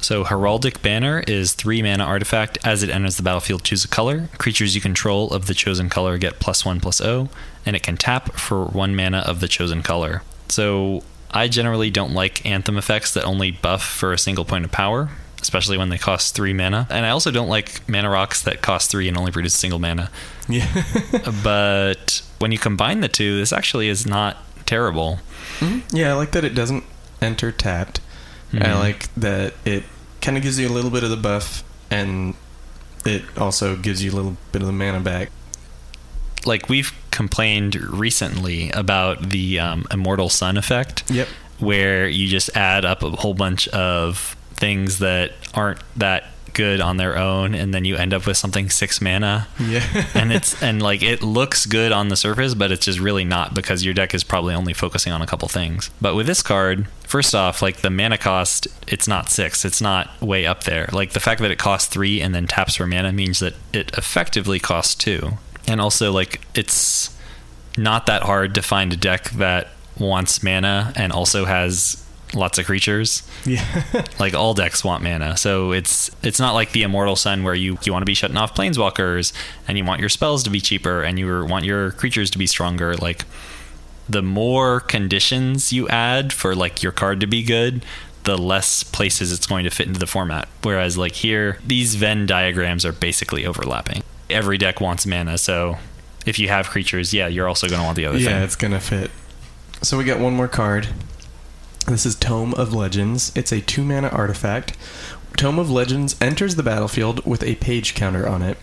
[0.00, 2.58] So Heraldic Banner is three mana artifact.
[2.64, 4.28] As it enters the battlefield, choose a color.
[4.38, 7.28] Creatures you control of the chosen color get plus one plus O,
[7.64, 10.22] and it can tap for one mana of the chosen color.
[10.48, 14.72] So I generally don't like anthem effects that only buff for a single point of
[14.72, 15.10] power,
[15.42, 16.86] especially when they cost three mana.
[16.90, 20.10] And I also don't like mana rocks that cost three and only produce single mana.
[20.48, 20.66] Yeah.
[21.42, 24.36] but when you combine the two, this actually is not
[24.66, 25.20] terrible.
[25.60, 25.82] Mhm.
[25.92, 26.84] Yeah, I like that it doesn't
[27.20, 28.00] enter tapped.
[28.52, 28.78] I Mhm.
[28.78, 29.84] like that it
[30.20, 32.34] kind of gives you a little bit of the buff, and
[33.04, 35.30] it also gives you a little bit of the mana back.
[36.44, 41.26] like we've complained recently about the um, immortal sun effect Yep.
[41.58, 46.96] where you just add up a whole bunch of things that aren't that good on
[46.96, 49.46] their own, and then you end up with something six mana.
[49.60, 49.84] Yeah.
[50.14, 53.52] and it's and like it looks good on the surface, but it's just really not
[53.52, 55.90] because your deck is probably only focusing on a couple things.
[56.00, 59.66] But with this card, first off, like the mana cost, it's not six.
[59.66, 60.88] It's not way up there.
[60.92, 63.90] Like the fact that it costs three and then taps for mana means that it
[63.98, 65.32] effectively costs two.
[65.66, 67.16] And also like it's
[67.76, 72.02] not that hard to find a deck that wants mana and also has
[72.34, 73.22] lots of creatures.
[73.44, 73.84] yeah.
[74.18, 77.78] Like all decks want mana, so it's it's not like the Immortal Sun where you
[77.84, 79.32] you want to be shutting off planeswalkers
[79.68, 82.46] and you want your spells to be cheaper and you want your creatures to be
[82.46, 82.96] stronger.
[82.96, 83.24] Like
[84.08, 87.84] the more conditions you add for like your card to be good,
[88.24, 90.48] the less places it's going to fit into the format.
[90.62, 94.02] Whereas like here, these Venn diagrams are basically overlapping.
[94.28, 95.78] Every deck wants mana, so
[96.24, 98.42] if you have creatures, yeah, you're also going to want the other yeah, thing.
[98.42, 99.10] it's gonna fit.
[99.82, 100.88] So we got one more card.
[101.86, 103.30] This is Tome of Legends.
[103.36, 104.76] It's a two mana artifact.
[105.36, 108.56] Tome of Legends enters the battlefield with a page counter on it.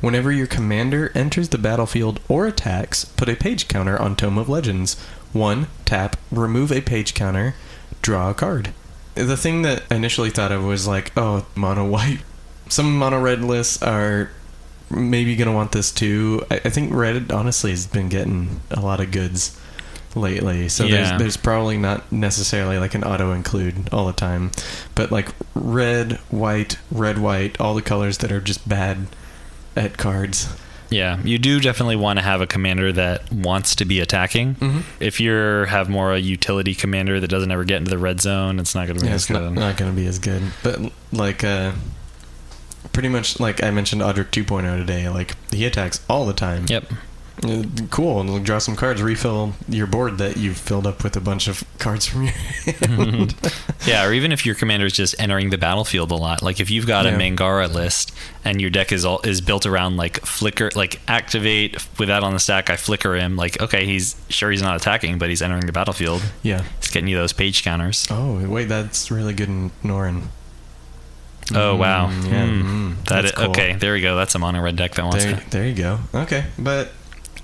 [0.00, 4.48] Whenever your commander enters the battlefield or attacks, put a page counter on Tome of
[4.48, 4.98] Legends.
[5.34, 7.54] One, tap, remove a page counter,
[8.00, 8.72] draw a card.
[9.14, 12.20] The thing that I initially thought of was like, oh, mono white.
[12.68, 14.30] Some mono red lists are
[14.90, 16.44] maybe gonna want this too.
[16.50, 19.58] I, I think red honestly has been getting a lot of goods
[20.14, 20.96] lately, so Yeah.
[21.08, 24.50] there's there's probably not necessarily like an auto include all the time,
[24.94, 29.06] but like red, white, red, white, all the colors that are just bad
[29.76, 30.48] at cards.
[30.92, 34.56] Yeah, you do definitely want to have a commander that wants to be attacking.
[34.56, 34.82] Mhm.
[34.98, 38.58] If you have more a utility commander that doesn't ever get into the red zone,
[38.58, 39.52] it's not going to be Yeah, as it's not, good.
[39.52, 40.42] not going to be as good.
[40.64, 40.80] But
[41.12, 41.70] like, uh,
[42.92, 45.08] pretty much like I mentioned, Odric 2.0 today.
[45.08, 46.64] Like he attacks all the time.
[46.68, 46.84] Yep.
[47.42, 48.20] Uh, Cool.
[48.20, 49.00] And draw some cards.
[49.00, 52.32] Refill your board that you've filled up with a bunch of cards from your
[52.82, 53.34] hand.
[53.86, 56.70] Yeah, or even if your commander is just entering the battlefield a lot, like if
[56.70, 58.12] you've got a Mangara list
[58.44, 62.34] and your deck is all is built around like flicker, like activate with that on
[62.34, 63.36] the stack, I flicker him.
[63.36, 66.22] Like okay, he's sure he's not attacking, but he's entering the battlefield.
[66.42, 66.62] yeah.
[66.80, 68.06] He's getting you those page counters.
[68.10, 70.24] Oh wait, that's really good in Norin.
[71.54, 72.46] Oh wow, Mm, yeah.
[72.46, 73.50] Mm, that's cool.
[73.50, 73.74] okay.
[73.74, 74.14] There we go.
[74.16, 75.50] That's a mono red deck that wants There, to.
[75.50, 75.98] there you go.
[76.14, 76.92] Okay, but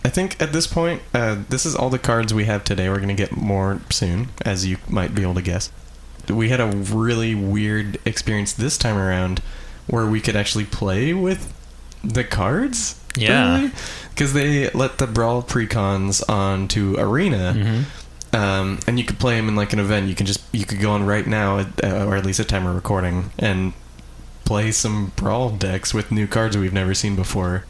[0.04, 2.88] I think at this point, uh, this is all the cards we have today.
[2.88, 5.70] We're gonna get more soon, as you might be able to guess.
[6.28, 9.40] We had a really weird experience this time around,
[9.88, 11.52] where we could actually play with
[12.04, 13.00] the cards.
[13.16, 13.70] Yeah.
[14.10, 17.54] because they let the brawl precons onto arena.
[17.56, 17.84] Mhm.
[18.38, 20.06] um, and you could play them in like an event.
[20.08, 22.48] You can just you could go on right now, at, uh, or at least at
[22.48, 23.72] time of recording, and
[24.46, 27.66] play some brawl decks with new cards we've never seen before.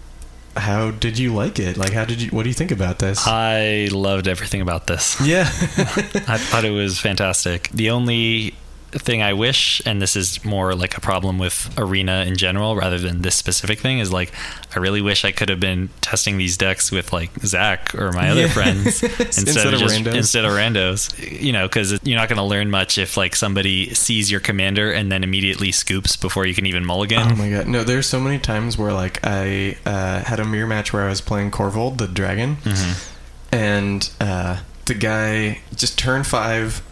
[0.57, 1.77] How did you like it?
[1.77, 2.31] Like, how did you?
[2.31, 3.27] What do you think about this?
[3.27, 5.21] I loved everything about this.
[5.21, 5.43] yeah,
[6.29, 7.69] I thought it was fantastic.
[7.71, 8.55] The only
[8.99, 12.99] thing I wish, and this is more like a problem with Arena in general rather
[12.99, 14.33] than this specific thing, is like
[14.75, 18.31] I really wish I could have been testing these decks with like Zak or my
[18.31, 18.49] other Yeah.
[18.49, 20.15] friends instead, Instead of, just randos.
[20.15, 21.41] instead of randos.
[21.43, 24.93] You know, because you're not going to learn much if like somebody sees your commander
[24.93, 27.33] and then immediately scoops before you can even mulligan.
[27.33, 27.67] Oh my god!
[27.69, 31.09] No, there's so many times where like I uh, had a mirror match where I
[31.09, 33.13] was playing Korvold the dragon, Mhm.
[33.53, 36.83] and uh, the guy just turn five,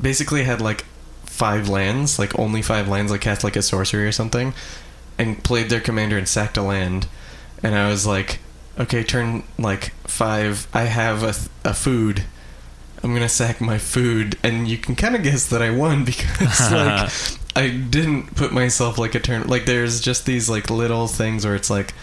[0.00, 0.84] basically had like
[1.40, 4.52] five lands, like only five lands, like cast like a sorcery or something,
[5.16, 7.06] and played their commander and sacked a land,
[7.62, 8.40] and I was like,
[8.78, 11.32] okay, turn like five, I have a,
[11.70, 12.24] a food.
[13.02, 16.70] I'm gonna sack my food, and you can kind of guess that I won because
[16.72, 17.10] like
[17.56, 19.46] I didn't put myself like a turn.
[19.46, 21.94] Like there's just these like little things where it's like,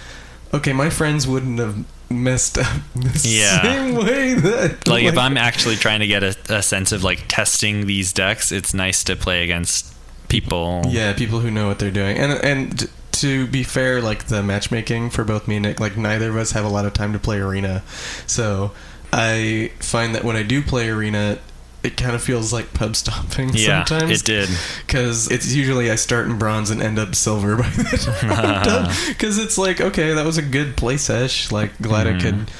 [0.51, 3.61] okay, my friends wouldn't have messed up the Yeah.
[3.63, 7.25] same way that like if I'm actually trying to get a, a sense of like
[7.27, 9.93] testing these decks, it's nice to play against
[10.29, 10.83] people.
[10.89, 15.09] yeah people who know what they're doing and and to be fair like the matchmaking
[15.09, 17.19] for both me and Nick like neither of us have a lot of time to
[17.19, 17.81] play arena
[18.25, 18.71] so
[19.13, 21.39] I find that when I do play arena
[21.83, 24.49] it kind of feels like pub stomping Yeah, sometimes it did.
[24.85, 28.63] because it's usually I start in bronze and end up silver by the time I'm
[28.65, 28.95] done.
[29.07, 31.51] Because it's like, okay, that was a good play sesh.
[31.51, 32.21] Like, glad I Mhm.
[32.21, 32.51] could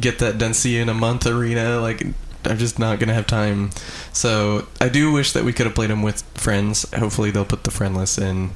[0.00, 0.54] get that done.
[0.54, 1.80] See you in a month arena.
[1.80, 2.06] Like,
[2.44, 3.70] I'm just not gonna have time.
[4.12, 6.86] So I do wish that we could have played them with friends.
[6.94, 8.52] Hopefully, they'll put the friend list in.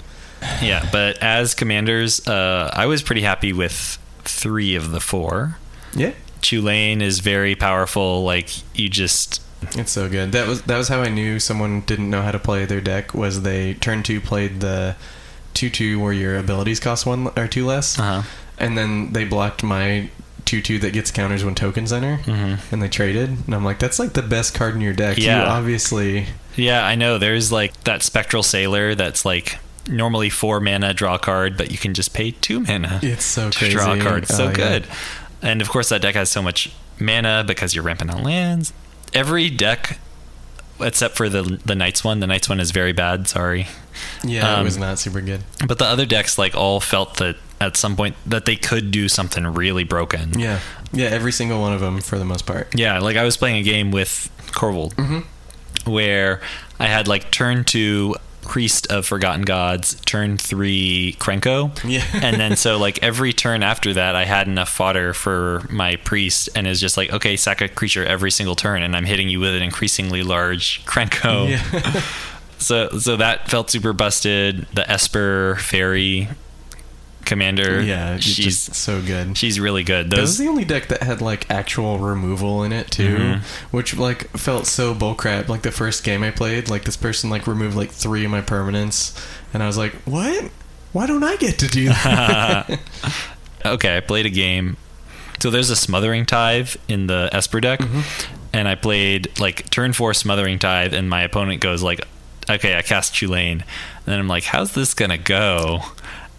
[0.63, 5.57] Yeah, but as commanders, uh, I was pretty happy with three of the four.
[5.95, 8.23] Yeah, Chulane is very powerful.
[8.23, 8.49] Like
[8.79, 9.43] you just
[9.77, 10.33] it's so good.
[10.33, 13.15] That was that was how I knew someone didn't know how to play their deck.
[13.15, 14.97] Was they turn two played the
[15.55, 17.99] two two where your abilities cost one or two less.
[17.99, 18.23] uh
[18.59, 20.11] and then they blocked my
[20.45, 23.99] 2-2 that gets counters when tokens enter hmm and they traded and i'm like that's
[23.99, 25.47] like the best card in your deck you Yeah.
[25.47, 26.27] obviously
[26.57, 27.17] Yeah, I know.
[27.19, 29.59] There's like that spectral sailor that's like
[29.89, 33.59] normally four mana, draw card, but you can just pay two mana It's so to
[33.59, 33.73] crazy.
[33.75, 34.27] draw a card.
[34.27, 34.53] So Oh, yeah.
[34.55, 34.87] good.
[35.41, 38.73] And of course, that deck has so much mana because you're ramping on lands.
[39.13, 39.99] Every deck,
[40.81, 43.29] except for the the Knights one, the Knights one is very bad.
[43.29, 43.67] Sorry,
[44.25, 45.43] Yeah, Um, it was not super good.
[45.67, 49.09] but the other decks like all felt that at some point that they could do
[49.09, 50.39] something really broken.
[50.39, 50.61] Yeah,
[50.93, 52.69] yeah, every single one of them for the most part.
[52.75, 55.91] Yeah, like I was playing a game with Korvold Mm-hmm.
[55.91, 56.41] where
[56.79, 58.17] I had like turn two
[58.51, 61.71] Priest of Forgotten Gods, turn three Krenko.
[61.89, 62.05] Yeah.
[62.13, 66.49] and then so like every turn after that I had enough fodder for my priest
[66.57, 69.39] and it's just like, okay, sack a creature every single turn and I'm hitting you
[69.39, 71.51] with an increasingly large Krenko.
[71.51, 72.03] Yeah.
[72.59, 74.67] So so that felt super busted.
[74.75, 76.29] The Esper Fairy
[77.31, 77.81] commander.
[77.81, 79.39] yeah, she's so good.
[79.39, 80.11] she's really good.
[80.11, 83.41] That was Those the only deck that had like actual removal in it too, Mhm.
[83.71, 85.49] which like felt so bullcrap.
[85.49, 88.43] Like the first game I played, like this person like removed like three of my
[88.43, 89.13] permanents,
[89.55, 90.51] and I was like, "What?
[90.93, 92.79] Why don't I get to do that?"
[93.65, 94.77] okay, I played a game.
[95.41, 98.01] So there's a Smothering Tithe in the Esper deck, Mm-hmm.
[98.53, 102.01] and I played like turn four Smothering Tithe, and my opponent goes like,
[102.49, 105.81] "Okay, I cast Chulane," and then I'm like, "How's this gonna go?"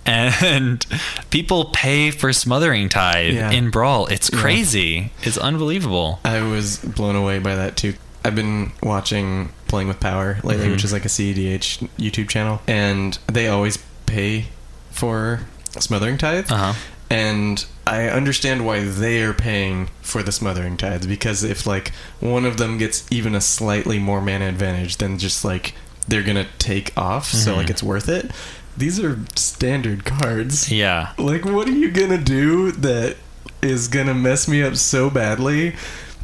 [0.06, 0.86] And
[1.30, 3.52] people pay for Smothering Tithe Yeah.
[3.52, 4.08] in Brawl.
[4.08, 4.40] It's Yeah.
[4.40, 5.12] crazy.
[5.24, 6.20] It's unbelievable.
[6.26, 7.94] I was blown away by that too.
[8.26, 10.72] I've been watching Playing with Power lately, Mhm.
[10.72, 14.48] which is like a CEDH YouTube channel, and they always pay
[14.92, 15.42] for
[15.80, 16.52] Smothering Tithe.
[16.52, 16.74] Uh huh.
[17.10, 21.92] and I understand why they are paying for the Smothering Tithes because if like
[22.22, 25.74] one of them gets even a slightly more mana advantage, then just like
[26.08, 27.58] they're gonna take off, so Mhm.
[27.58, 28.32] like it's worth it.
[28.78, 30.72] These are standard cards.
[30.72, 31.14] Yeah.
[31.18, 33.18] Like, what are you gonna do that
[33.62, 35.76] is gonna mess me up so badly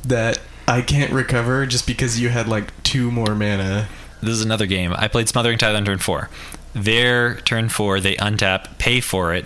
[0.06, 3.88] that I can't recover just because you had like two more mana?
[4.22, 4.94] This is another game.
[4.98, 6.30] I played Smothering Tithe on turn four.
[6.74, 9.46] Their turn four, they untap, pay for it,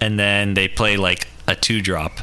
[0.00, 2.20] and then they play like a two drop,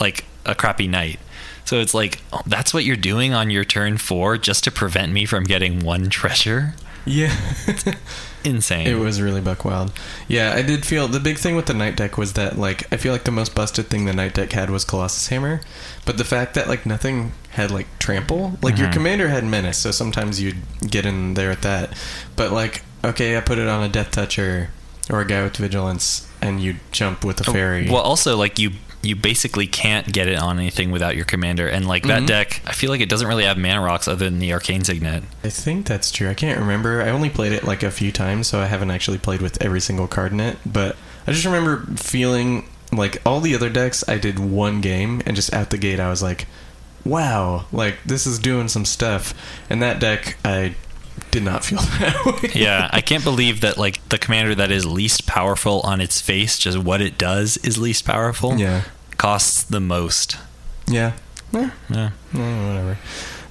[0.00, 1.18] like a crappy knight.
[1.64, 5.12] So it's like, oh, that's what you're doing on your turn four just to prevent
[5.12, 6.74] me from getting one treasure?
[7.04, 7.34] Yeah.
[8.44, 8.86] Insane.
[8.86, 9.92] It was really buck wild.
[10.28, 12.96] Yeah, I did feel the big thing with the knight deck was that like I
[12.96, 15.60] feel like the most busted thing the knight deck had was Colossus Hammer,
[16.04, 18.92] but the fact that like nothing had like trample, like your Mhm.
[18.92, 20.58] commander had menace, so sometimes you'd
[20.88, 21.92] get in there at that.
[22.36, 24.70] But like okay, I put it on a death toucher
[25.10, 27.88] or a guy with vigilance, and you jump with a fairy.
[27.90, 28.70] Well, also like you
[29.02, 32.26] you basically can't get it on anything without your commander, and like that Mhm.
[32.26, 35.24] deck, I feel like it doesn't really have mana rocks other than the Arcane Signet.
[35.42, 36.30] I think that's true.
[36.30, 37.02] I can't remember.
[37.02, 39.80] I only played it like a few times, so I haven't actually played with every
[39.80, 40.58] single card in it.
[40.64, 40.96] But
[41.26, 45.52] I just remember feeling like all the other decks, I did one game, and just
[45.52, 46.46] out the gate, I was like,
[47.04, 49.34] wow, like this is doing some stuff.
[49.68, 50.74] And that deck, I
[51.30, 52.50] did not feel that way.
[52.54, 56.58] yeah, I can't believe that like the commander that is least powerful on its face,
[56.58, 58.56] just what it does is least powerful.
[58.58, 58.82] Yeah.
[59.16, 60.36] Costs the most.
[60.86, 61.12] Yeah.
[61.52, 61.70] Yeah.
[61.94, 62.98] eh, whatever.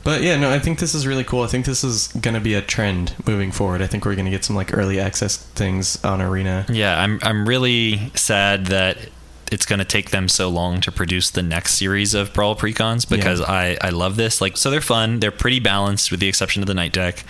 [0.03, 1.43] But yeah, no, I think this is really cool.
[1.43, 3.81] I think this is going to be a trend moving forward.
[3.83, 6.65] I think we're going to get some like early access things on Arena.
[6.69, 8.97] Yeah, I'm I'm really sad that
[9.51, 13.07] it's going to take them so long to produce the next series of Brawl precons
[13.07, 14.41] because I I love this.
[14.41, 17.23] Like so they're fun, they're pretty balanced with the exception of the night deck.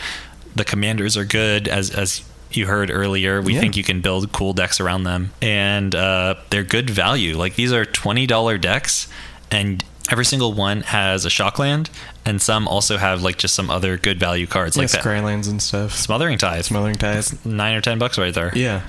[0.55, 3.41] The commanders are good as as you heard earlier.
[3.41, 3.61] We Yeah.
[3.61, 7.37] think you can build cool decks around them and uh, they're good value.
[7.37, 9.07] Like these are $20 decks
[9.49, 11.89] and every single one has a shockland
[12.25, 15.03] and some also have like just some other good value cards Like like that.
[15.09, 15.95] Scrylands and stuff.
[15.95, 16.65] Smothering Tithe.
[16.65, 17.25] Smothering Tithe.
[17.45, 18.51] 9 or 10 bucks right there.
[18.53, 18.81] Yeah,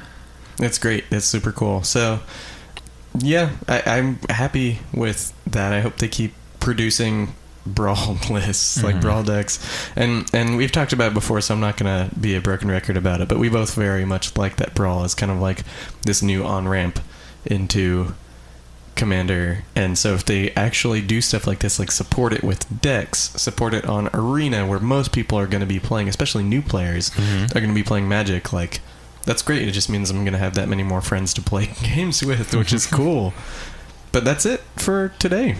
[0.58, 1.04] it's great.
[1.12, 1.84] It's super cool.
[1.84, 2.18] So,
[3.18, 5.72] yeah, I, I'm happy with that.
[5.72, 7.34] I hope they keep producing
[7.64, 9.00] brawl lists like Mhm.
[9.02, 9.58] brawl decks,
[9.94, 12.96] and and we've talked about it before, so I'm not gonna be a broken record
[12.96, 13.28] about it.
[13.28, 15.62] But we both very much like that brawl is kind of like
[16.04, 16.98] this new on ramp
[17.44, 18.14] into
[18.94, 23.30] commander and so if they actually do stuff like this like support it with decks
[23.40, 27.08] support it on arena where most people are going to be playing especially new players
[27.10, 27.50] Mhm.
[27.56, 28.80] are going to be playing magic like
[29.24, 31.66] that's great it just means i'm going to have that many more friends to play
[31.82, 33.32] games with which is cool
[34.12, 35.56] but that's it for today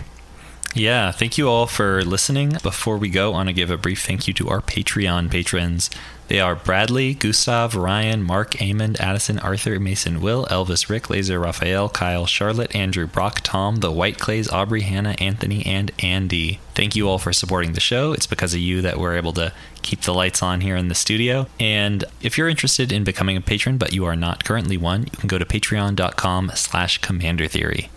[0.75, 2.57] Yeah, thank you all for listening.
[2.63, 5.91] Before we go, I want to give a brief thank you to our Patreon patrons.
[6.33, 11.89] They are Bradley, Gustav, Ryan, Mark, Amond, Addison, Arthur, Mason, Will, Elvis, Rick, Laser, Raphael,
[11.89, 16.59] Kyle, Charlotte, Andrew, Brock, Tom, The White Clays, Aubrey, Hannah, Anthony, and Andy.
[16.73, 18.13] Thank you all for supporting the show.
[18.13, 19.53] It's because of you that we're able to
[19.83, 21.45] keep the lights on here in the studio.
[21.59, 25.11] And if you're interested in becoming a patron, but you are not currently one, you
[25.19, 27.91] can go to patreon.com slash commander theory.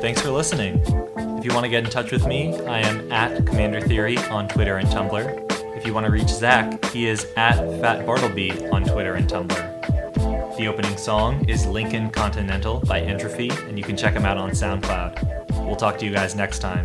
[0.00, 0.82] Thanks for listening.
[1.38, 4.48] If you want to get in touch with me, I am at Commander Theory on
[4.48, 5.47] Twitter and Tumblr.
[5.88, 10.56] You want to reach Zak, he is at Fat Bartleby on Twitter and Tumblr.
[10.58, 14.50] The opening song is Lincoln Continental by Entrophy, and you can check them out on
[14.50, 15.66] SoundCloud.
[15.66, 16.84] We'll talk to you guys next time.